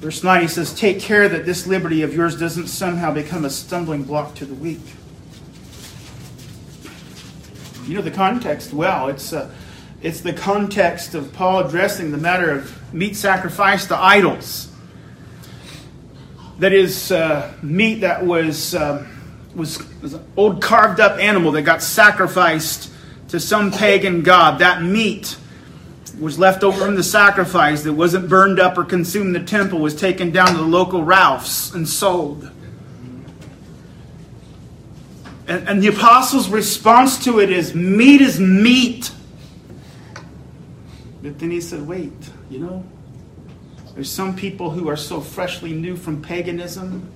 [0.00, 3.50] Verse 9, he says, Take care that this liberty of yours doesn't somehow become a
[3.50, 4.80] stumbling block to the weak.
[7.86, 9.08] You know the context well.
[9.08, 9.50] It's, uh,
[10.00, 14.70] it's the context of Paul addressing the matter of meat sacrificed to idols.
[16.60, 19.06] That is, uh, meat that was, uh,
[19.54, 22.90] was, was an old carved up animal that got sacrificed
[23.28, 24.60] to some pagan god.
[24.60, 25.36] That meat
[26.18, 29.78] was left over from the sacrifice that wasn't burned up or consumed in the temple
[29.78, 32.50] was taken down to the local Ralphs and sold.
[35.46, 39.10] And, and the apostles' response to it is meat is meat.
[41.22, 42.12] But then he said, wait,
[42.50, 42.84] you know,
[43.94, 47.10] there's some people who are so freshly new from paganism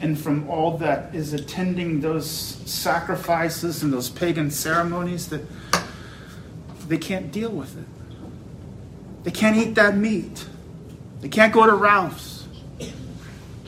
[0.00, 5.42] and from all that is attending those sacrifices and those pagan ceremonies that
[6.88, 7.86] they can't deal with it.
[9.24, 10.44] They can't eat that meat.
[11.20, 12.31] They can't go to Ralph's.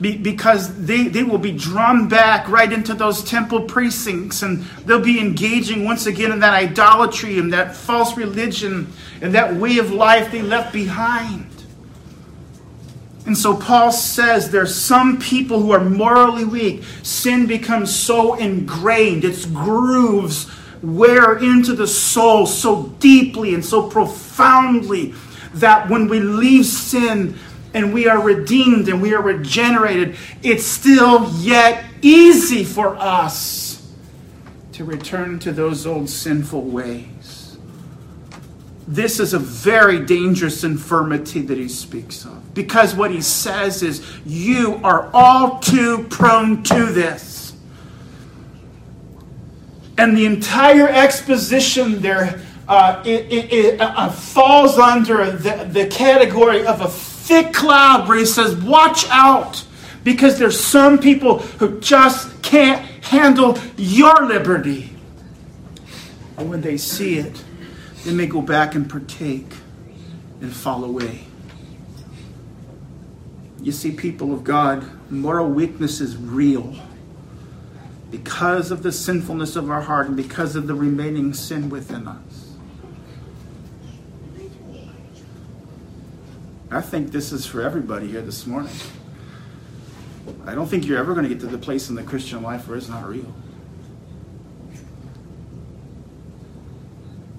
[0.00, 4.98] Be, because they, they will be drawn back right into those temple precincts and they'll
[4.98, 9.92] be engaging once again in that idolatry and that false religion and that way of
[9.92, 11.48] life they left behind.
[13.26, 16.82] And so Paul says there's some people who are morally weak.
[17.02, 20.50] Sin becomes so ingrained, its grooves
[20.82, 25.14] wear into the soul so deeply and so profoundly
[25.54, 27.38] that when we leave sin,
[27.74, 33.92] and we are redeemed and we are regenerated, it's still yet easy for us
[34.72, 37.58] to return to those old sinful ways.
[38.86, 42.54] This is a very dangerous infirmity that he speaks of.
[42.54, 47.54] Because what he says is, you are all too prone to this.
[49.96, 56.66] And the entire exposition there uh, it, it, it uh, falls under the, the category
[56.66, 56.88] of a
[57.24, 59.64] thick cloud where he says, Watch out.
[60.02, 64.90] Because there's some people who just can't handle your liberty.
[66.36, 67.42] And when they see it,
[68.04, 69.50] they may go back and partake
[70.42, 71.24] and fall away.
[73.62, 76.76] You see, people of God, moral weakness is real
[78.10, 82.33] because of the sinfulness of our heart and because of the remaining sin within us.
[86.74, 88.74] I think this is for everybody here this morning.
[90.44, 92.66] I don't think you're ever going to get to the place in the Christian life
[92.66, 93.32] where it's not real.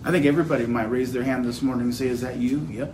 [0.06, 2.66] I think everybody might raise their hand this morning and say, Is that you?
[2.72, 2.94] Yep.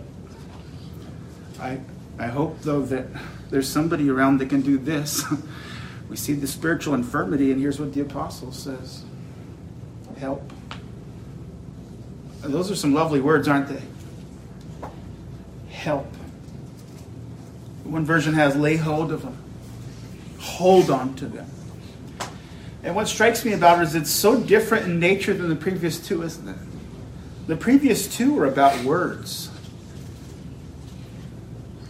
[1.60, 1.78] I,
[2.18, 3.06] I hope, though, that
[3.50, 5.24] there's somebody around that can do this.
[6.08, 9.04] we see the spiritual infirmity, and here's what the apostle says
[10.18, 10.52] help.
[12.40, 13.82] Those are some lovely words, aren't they?
[15.70, 16.06] Help.
[17.84, 19.36] One version has lay hold of them,
[20.38, 21.50] hold on to them.
[22.82, 26.04] And what strikes me about it is it's so different in nature than the previous
[26.04, 26.56] two, isn't it?
[27.46, 29.50] The previous two were about words.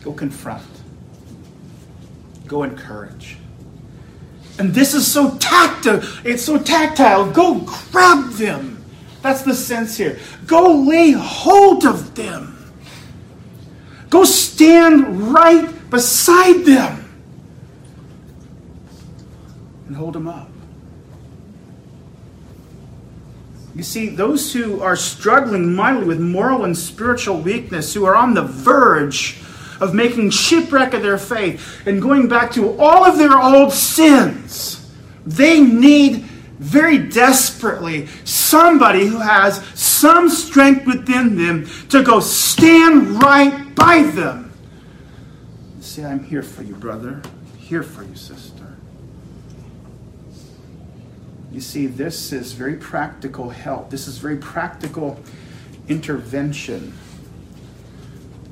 [0.03, 0.63] Go confront.
[2.47, 3.39] Go encourage.
[4.59, 6.01] And this is so tactile.
[6.25, 7.31] It's so tactile.
[7.31, 8.85] Go grab them.
[9.23, 10.19] That's the sense here.
[10.47, 12.73] Go lay hold of them.
[14.11, 17.05] Go stand right beside them
[19.87, 20.49] and hold them up.
[23.75, 28.33] You see, those who are struggling mightily with moral and spiritual weakness, who are on
[28.33, 29.39] the verge
[29.81, 34.91] of making shipwreck of their faith and going back to all of their old sins,
[35.27, 36.23] they need
[36.59, 44.52] very desperately somebody who has some strength within them to go stand right by them.
[45.93, 47.21] Say, I'm here for you, brother.
[47.59, 48.79] Here for you, sister.
[51.51, 53.91] You see, this is very practical help.
[53.91, 55.21] This is very practical
[55.89, 56.95] intervention.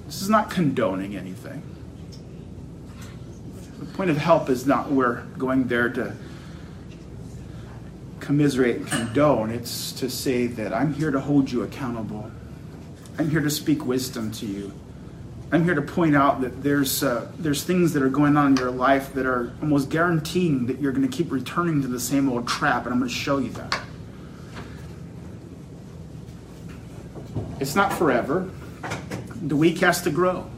[0.04, 1.62] This is not condoning anything.
[3.78, 6.14] The point of help is not we're going there to
[8.20, 9.48] commiserate and condone.
[9.48, 12.30] It's to say that I'm here to hold you accountable.
[13.18, 14.74] I'm here to speak wisdom to you.
[15.52, 18.56] I'm here to point out that there's uh, there's things that are going on in
[18.56, 22.28] your life that are almost guaranteeing that you're going to keep returning to the same
[22.28, 23.80] old trap, and I'm going to show you that.
[27.58, 28.48] It's not forever.
[29.42, 30.48] The weak has to grow.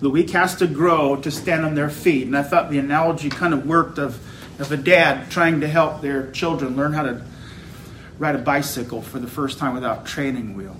[0.00, 2.26] The weak has to grow to stand on their feet.
[2.26, 4.18] And I thought the analogy kind of worked of,
[4.58, 7.24] of a dad trying to help their children learn how to
[8.18, 10.76] ride a bicycle for the first time without training wheels.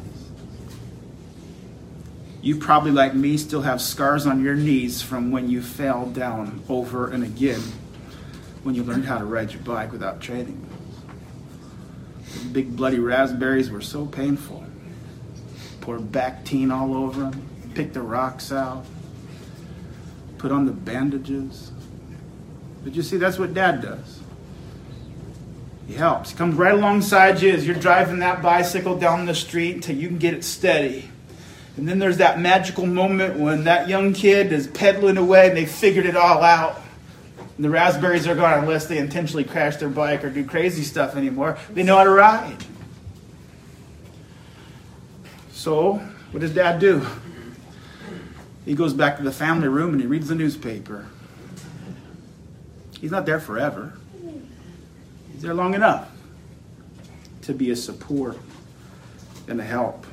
[2.42, 6.62] You probably, like me, still have scars on your knees from when you fell down
[6.68, 7.62] over and again
[8.64, 10.68] when you learned how to ride your bike without training.
[12.42, 14.64] The big bloody raspberries were so painful.
[15.80, 18.84] Poured Bactine all over them, picked the rocks out,
[20.38, 21.70] put on the bandages.
[22.82, 24.20] But you see, that's what dad does.
[25.86, 26.30] He helps.
[26.30, 30.08] He comes right alongside you as you're driving that bicycle down the street until you
[30.08, 31.11] can get it steady.
[31.76, 35.64] And then there's that magical moment when that young kid is pedaling away and they
[35.64, 36.80] figured it all out.
[37.56, 41.16] And the raspberries are gone unless they intentionally crash their bike or do crazy stuff
[41.16, 41.58] anymore.
[41.70, 42.58] They know how to ride.
[45.52, 45.94] So,
[46.32, 47.06] what does dad do?
[48.64, 51.06] He goes back to the family room and he reads the newspaper.
[53.00, 53.94] He's not there forever.
[55.32, 56.08] He's there long enough
[57.42, 58.38] to be a support
[59.48, 60.06] and a help.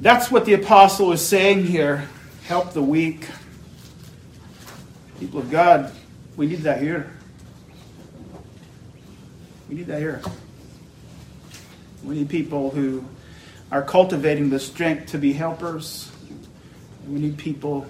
[0.00, 2.08] That's what the apostle is saying here.
[2.46, 3.28] Help the weak.
[5.20, 5.92] People of God,
[6.36, 7.10] we need that here.
[9.68, 10.20] We need that here.
[12.02, 13.04] We need people who
[13.72, 16.10] are cultivating the strength to be helpers.
[17.08, 17.86] We need people,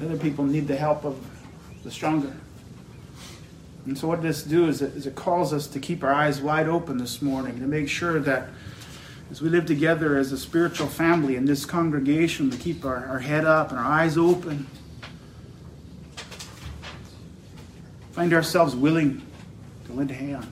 [0.00, 1.18] other people need the help of
[1.82, 2.36] the stronger.
[3.86, 6.40] And so, what this do is it, is it calls us to keep our eyes
[6.40, 8.48] wide open this morning to make sure that
[9.30, 13.20] as we live together as a spiritual family in this congregation, to keep our, our
[13.20, 14.66] head up and our eyes open.
[18.12, 19.24] Find ourselves willing
[19.86, 20.50] to lend a hand.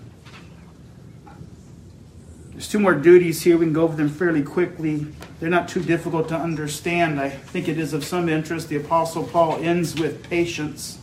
[2.52, 3.56] There's two more duties here.
[3.56, 5.06] We can go over them fairly quickly.
[5.40, 7.20] They're not too difficult to understand.
[7.20, 8.68] I think it is of some interest.
[8.68, 10.98] The Apostle Paul ends with patience.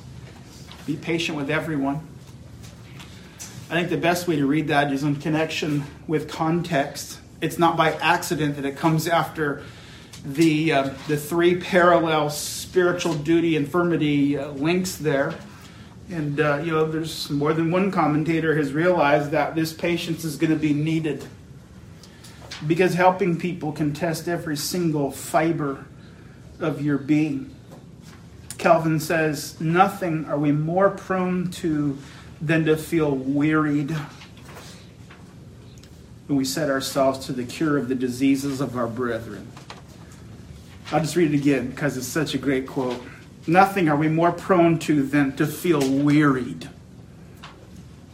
[0.86, 2.08] Be patient with everyone.
[3.70, 7.78] I think the best way to read that is in connection with context it's not
[7.78, 9.64] by accident that it comes after
[10.24, 15.36] the, uh, the three parallel spiritual duty infirmity uh, links there.
[16.10, 20.38] And, uh, you know, there's more than one commentator has realized that this patience is
[20.38, 21.26] going to be needed
[22.66, 25.86] because helping people can test every single fiber
[26.60, 27.54] of your being.
[28.58, 31.98] Calvin says, Nothing are we more prone to
[32.42, 33.96] than to feel wearied
[36.28, 39.48] when we set ourselves to the cure of the diseases of our brethren.
[40.92, 43.02] I'll just read it again because it's such a great quote.
[43.48, 46.70] Nothing are we more prone to than to feel wearied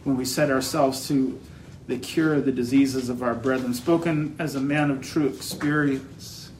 [0.04, 1.40] when we set ourselves to
[1.86, 3.74] the cure of the diseases of our brethren.
[3.74, 6.50] Spoken as a man of true experience.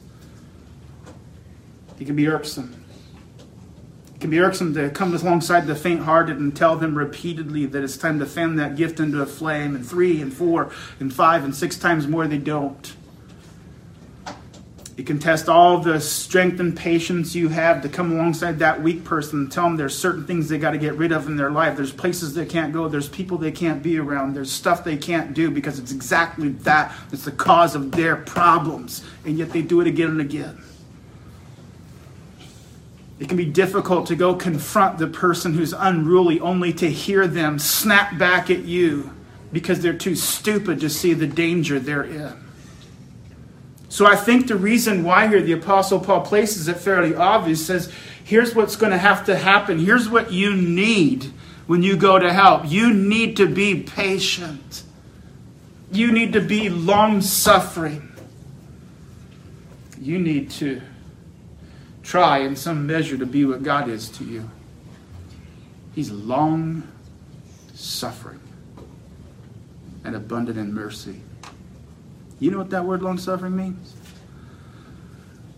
[1.99, 2.82] It can be irksome.
[4.23, 7.83] It can be irksome to come alongside the faint hearted and tell them repeatedly that
[7.83, 10.71] it's time to fan that gift into a flame, and three and four
[11.01, 12.95] and five and six times more they don't.
[14.95, 19.03] It can test all the strength and patience you have to come alongside that weak
[19.03, 21.51] person and tell them there's certain things they got to get rid of in their
[21.51, 21.75] life.
[21.75, 22.87] There's places they can't go.
[22.87, 24.35] There's people they can't be around.
[24.35, 29.03] There's stuff they can't do because it's exactly that that's the cause of their problems.
[29.25, 30.63] And yet they do it again and again.
[33.19, 37.59] It can be difficult to go confront the person who's unruly only to hear them
[37.59, 39.11] snap back at you
[39.51, 42.43] because they're too stupid to see the danger they're in.
[43.87, 47.93] So I think the reason why here the Apostle Paul places it fairly obvious says,
[48.23, 49.77] here's what's going to have to happen.
[49.77, 51.31] Here's what you need
[51.67, 52.63] when you go to help.
[52.65, 54.83] You need to be patient.
[55.91, 58.11] You need to be long suffering.
[60.01, 60.81] You need to
[62.03, 64.49] try in some measure to be what God is to you.
[65.95, 66.87] He's long
[67.73, 68.39] suffering
[70.03, 71.21] and abundant in mercy.
[72.39, 73.95] You know what that word long suffering means?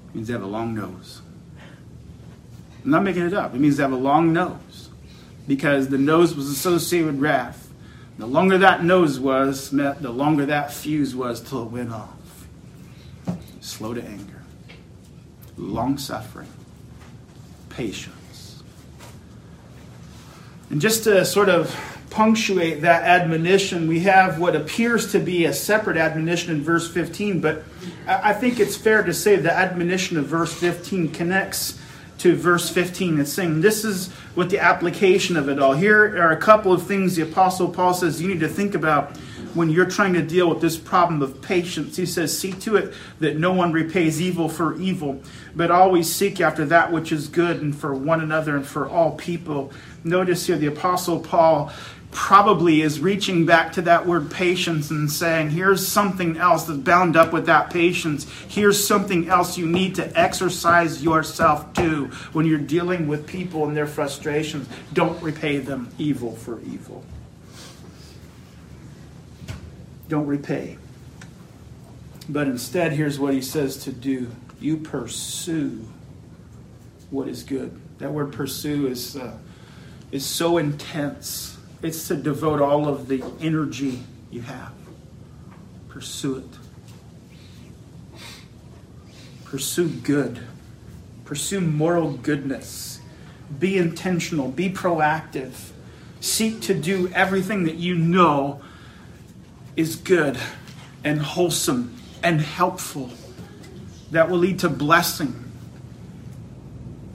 [0.10, 1.22] It means they have a long nose.
[2.84, 3.56] I'm not making it up.
[3.56, 4.90] It means they have a long nose
[5.48, 7.72] because the nose was associated with wrath.
[8.18, 12.10] The longer that nose was, the longer that fuse was till it went off.
[13.62, 14.35] Slow to anger,
[15.58, 16.48] long suffering,
[17.70, 18.64] patience.
[20.70, 21.76] And just to sort of
[22.10, 27.42] punctuate that admonition, we have what appears to be a separate admonition in verse 15,
[27.42, 27.64] but
[28.08, 31.80] I think it's fair to say the admonition of verse 15 connects
[32.20, 33.20] to verse 15.
[33.20, 35.74] It's saying this is what the application of it all.
[35.74, 39.18] Here are a couple of things the Apostle Paul says you need to think about
[39.56, 41.96] when you're trying to deal with this problem of patience.
[41.98, 45.22] He says, See to it that no one repays evil for evil,
[45.56, 49.14] but always seek after that which is good and for one another and for all
[49.14, 49.72] people.
[50.04, 51.72] Notice here the Apostle Paul
[52.12, 57.18] probably is reaching back to that word patience and saying, here's something else that's bound
[57.18, 58.26] up with that patience.
[58.48, 63.76] Here's something else you need to exercise yourself to when you're dealing with people and
[63.76, 64.70] their frustrations.
[64.94, 67.04] Don't repay them evil for evil.
[70.08, 70.78] Don't repay.
[72.28, 75.86] But instead, here's what he says to do you pursue
[77.10, 77.80] what is good.
[78.00, 79.38] That word pursue is, uh,
[80.12, 84.00] is so intense it's to devote all of the energy
[84.32, 84.74] you have.
[85.90, 88.20] Pursue it.
[89.46, 90.40] Pursue good.
[91.26, 93.00] Pursue moral goodness.
[93.60, 94.50] Be intentional.
[94.50, 95.54] Be proactive.
[96.20, 98.62] Seek to do everything that you know
[99.76, 100.38] is good
[101.04, 103.10] and wholesome and helpful
[104.12, 105.44] that will lead to blessing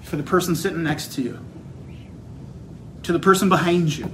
[0.03, 1.39] for the person sitting next to you,
[3.03, 4.11] to the person behind you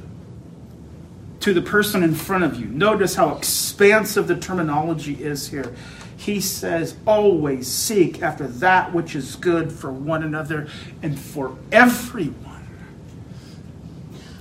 [1.47, 2.67] to the person in front of you.
[2.67, 5.73] Notice how expansive the terminology is here.
[6.17, 10.67] He says, always seek after that which is good for one another
[11.05, 12.56] and for everyone.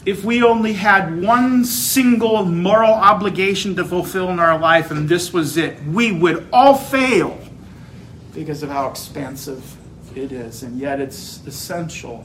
[0.05, 5.33] If we only had one single moral obligation to fulfill in our life and this
[5.33, 7.39] was it, we would all fail
[8.33, 9.75] because of how expansive
[10.15, 10.61] it is.
[10.61, 12.23] And yet it's essential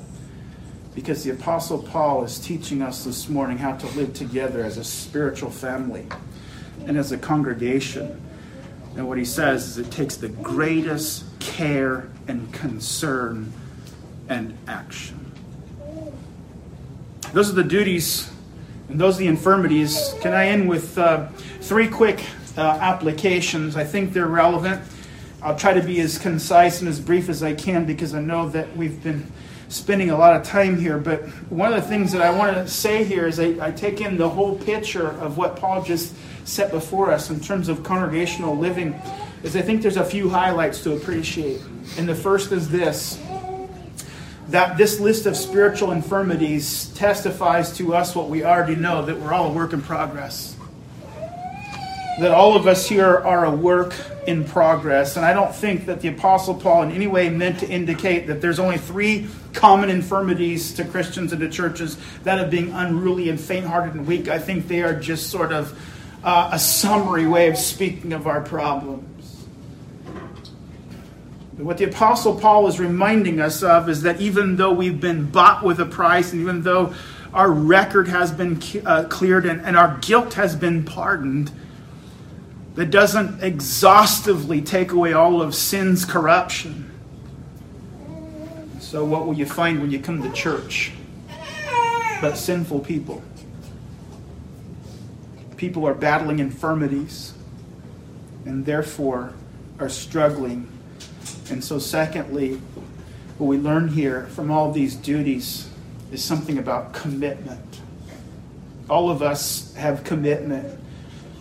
[0.95, 4.85] because the Apostle Paul is teaching us this morning how to live together as a
[4.85, 6.07] spiritual family
[6.85, 8.20] and as a congregation.
[8.97, 13.53] And what he says is it takes the greatest care and concern
[14.28, 15.20] and action.
[17.33, 18.28] Those are the duties
[18.89, 20.14] and those are the infirmities.
[20.20, 21.28] Can I end with uh,
[21.61, 22.24] three quick
[22.59, 23.76] uh, applications?
[23.76, 24.83] I think they're relevant.
[25.41, 28.49] I'll try to be as concise and as brief as I can because I know
[28.49, 29.31] that we've been
[29.68, 32.66] spending a lot of time here, but one of the things that I want to
[32.66, 36.12] say here is I, I, take in the whole picture of what Paul just
[36.45, 39.01] set before us in terms of congregational living,
[39.45, 41.62] is I think there's a few highlights to appreciate.
[41.97, 43.20] And the first is this
[44.51, 49.32] that this list of spiritual infirmities testifies to us what we already know that we're
[49.32, 50.57] all a work in progress.
[52.18, 53.94] That all of us here are a work
[54.26, 55.16] in progress.
[55.16, 58.40] And I don't think that the Apostle Paul in any way meant to indicate that
[58.40, 63.40] there's only three common infirmities to Christians and to churches that of being unruly and
[63.40, 64.28] faint hearted and weak.
[64.28, 65.78] I think they are just sort of
[66.22, 69.09] uh, a summary way of speaking of our problems.
[71.61, 75.62] What the Apostle Paul is reminding us of is that even though we've been bought
[75.62, 76.94] with a price, and even though
[77.34, 81.50] our record has been uh, cleared and, and our guilt has been pardoned,
[82.76, 86.90] that doesn't exhaustively take away all of sin's corruption.
[88.78, 90.92] So, what will you find when you come to church?
[92.22, 93.22] But sinful people.
[95.58, 97.34] People are battling infirmities
[98.46, 99.34] and therefore
[99.78, 100.66] are struggling
[101.51, 102.61] and so, secondly,
[103.38, 105.68] what we learn here from all these duties
[106.12, 107.80] is something about commitment.
[108.88, 110.78] All of us have commitment.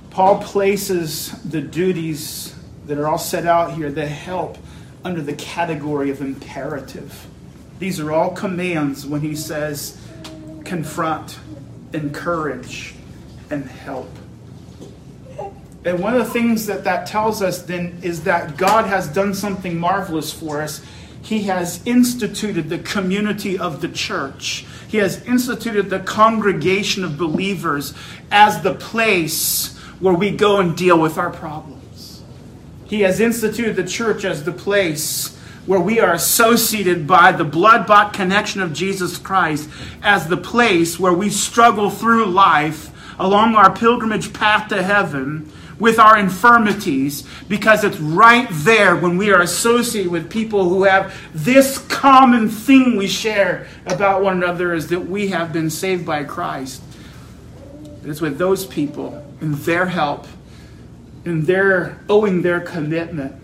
[0.09, 2.55] Paul places the duties
[2.85, 4.57] that are all set out here that help
[5.03, 7.27] under the category of imperative.
[7.79, 9.99] These are all commands when he says
[10.65, 11.39] confront,
[11.93, 12.95] encourage,
[13.49, 14.09] and help.
[15.85, 19.33] And one of the things that that tells us then is that God has done
[19.33, 20.83] something marvelous for us.
[21.21, 24.65] He has instituted the community of the church.
[24.87, 27.93] He has instituted the congregation of believers
[28.31, 32.21] as the place where we go and deal with our problems.
[32.85, 37.85] He has instituted the church as the place where we are associated by the blood
[37.85, 39.69] bought connection of Jesus Christ
[40.01, 45.97] as the place where we struggle through life along our pilgrimage path to heaven with
[45.97, 51.77] our infirmities because it's right there when we are associated with people who have this
[51.87, 56.81] common thing we share about one another is that we have been saved by Christ.
[58.03, 60.27] It's with those people and their help
[61.25, 63.35] and their owing their commitment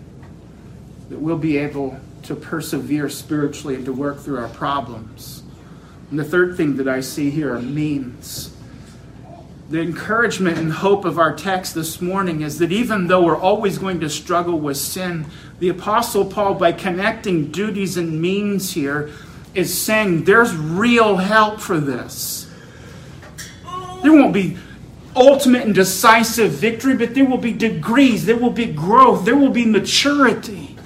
[1.08, 5.42] that we'll be able to persevere spiritually and to work through our problems.
[6.10, 8.55] And the third thing that I see here are means
[9.68, 13.78] the encouragement and hope of our text this morning is that even though we're always
[13.78, 15.26] going to struggle with sin,
[15.58, 19.10] the Apostle Paul, by connecting duties and means here,
[19.54, 22.48] is saying there's real help for this.
[24.02, 24.56] There won't be
[25.16, 29.50] ultimate and decisive victory, but there will be degrees, there will be growth, there will
[29.50, 30.76] be maturity.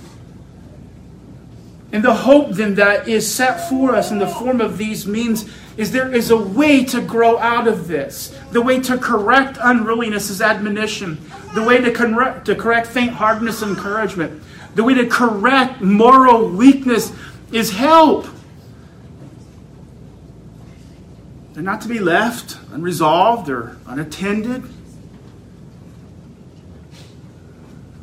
[1.92, 5.50] And the hope then that is set for us in the form of these means
[5.80, 8.38] is there is a way to grow out of this.
[8.52, 11.18] The way to correct unruliness is admonition.
[11.54, 14.42] The way to correct, to correct faint heartedness and encouragement.
[14.74, 17.14] The way to correct moral weakness
[17.50, 18.26] is help.
[21.54, 24.64] They're not to be left unresolved or unattended.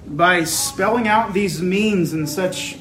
[0.07, 2.80] By spelling out these means in such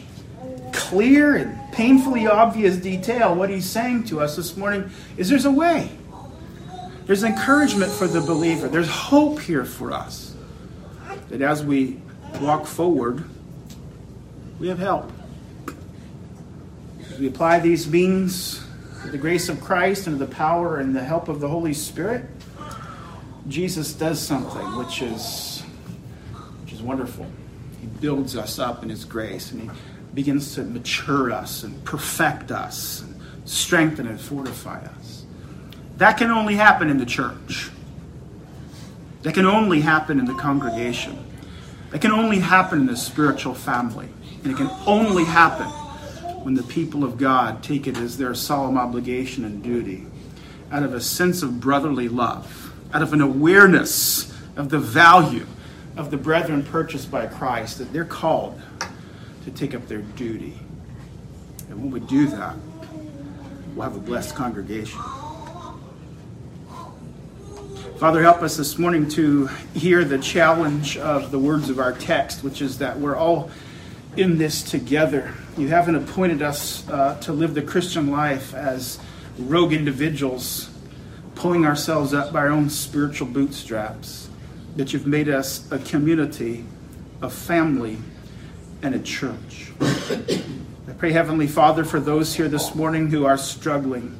[0.76, 5.50] clear and painfully obvious detail, what he's saying to us this morning is there's a
[5.50, 5.90] way.
[7.06, 8.68] There's encouragement for the believer.
[8.68, 10.34] There's hope here for us.
[11.30, 12.00] That as we
[12.40, 13.24] walk forward,
[14.58, 15.10] we have help.
[17.10, 18.62] As we apply these means
[19.02, 21.74] with the grace of Christ and to the power and the help of the Holy
[21.74, 22.24] Spirit,
[23.48, 25.62] Jesus does something which is
[26.64, 27.26] which is wonderful.
[27.80, 29.70] He builds us up in his grace and he
[30.16, 35.24] begins to mature us and perfect us, and strengthen and fortify us.
[35.98, 37.70] That can only happen in the church.
[39.22, 41.22] That can only happen in the congregation.
[41.90, 44.08] That can only happen in the spiritual family.
[44.42, 45.66] And it can only happen
[46.44, 50.06] when the people of God take it as their solemn obligation and duty
[50.72, 55.46] out of a sense of brotherly love, out of an awareness of the value
[55.96, 58.60] of the brethren purchased by Christ, that they're called
[59.46, 60.58] to take up their duty.
[61.70, 62.56] And when we do that,
[63.74, 65.00] we'll have a blessed congregation.
[67.98, 72.42] Father, help us this morning to hear the challenge of the words of our text,
[72.42, 73.50] which is that we're all
[74.16, 75.32] in this together.
[75.56, 78.98] You haven't appointed us uh, to live the Christian life as
[79.38, 80.68] rogue individuals,
[81.36, 84.28] pulling ourselves up by our own spiritual bootstraps,
[84.74, 86.64] that you've made us a community,
[87.22, 87.98] a family,
[88.82, 89.72] and a church.
[89.80, 94.18] I pray, Heavenly Father, for those here this morning who are struggling.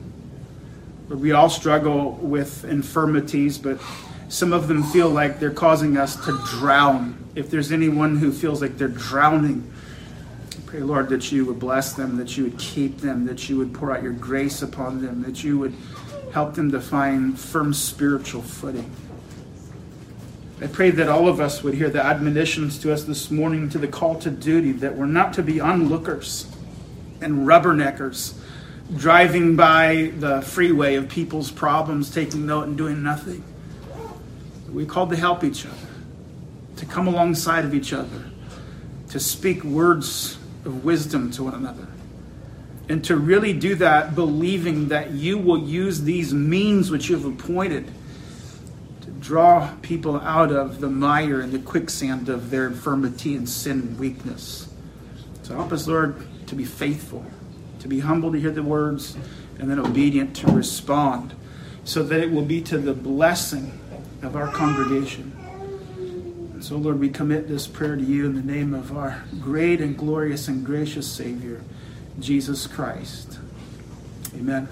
[1.08, 3.80] We all struggle with infirmities, but
[4.28, 7.24] some of them feel like they're causing us to drown.
[7.34, 9.72] If there's anyone who feels like they're drowning,
[10.66, 13.72] Pray, Lord, that you would bless them, that you would keep them, that you would
[13.72, 15.72] pour out your grace upon them, that you would
[16.32, 18.90] help them to find firm spiritual footing.
[20.58, 23.78] I pray that all of us would hear the admonitions to us this morning to
[23.78, 26.46] the call to duty that we're not to be onlookers
[27.20, 28.32] and rubberneckers
[28.96, 33.44] driving by the freeway of people's problems, taking note and doing nothing.
[34.70, 35.76] We're called to help each other,
[36.76, 38.24] to come alongside of each other,
[39.10, 41.86] to speak words of wisdom to one another.
[42.88, 47.26] And to really do that, believing that you will use these means which you have
[47.26, 47.92] appointed
[49.20, 53.98] draw people out of the mire and the quicksand of their infirmity and sin and
[53.98, 54.68] weakness.
[55.42, 57.24] So help us, Lord, to be faithful,
[57.80, 59.16] to be humble to hear the words,
[59.58, 61.34] and then obedient to respond,
[61.84, 63.78] so that it will be to the blessing
[64.22, 65.32] of our congregation.
[65.96, 69.80] And so, Lord, we commit this prayer to you in the name of our great
[69.80, 71.62] and glorious and gracious Savior,
[72.18, 73.38] Jesus Christ.
[74.34, 74.68] Amen.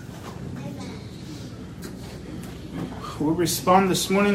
[3.20, 4.32] We'll respond this morning.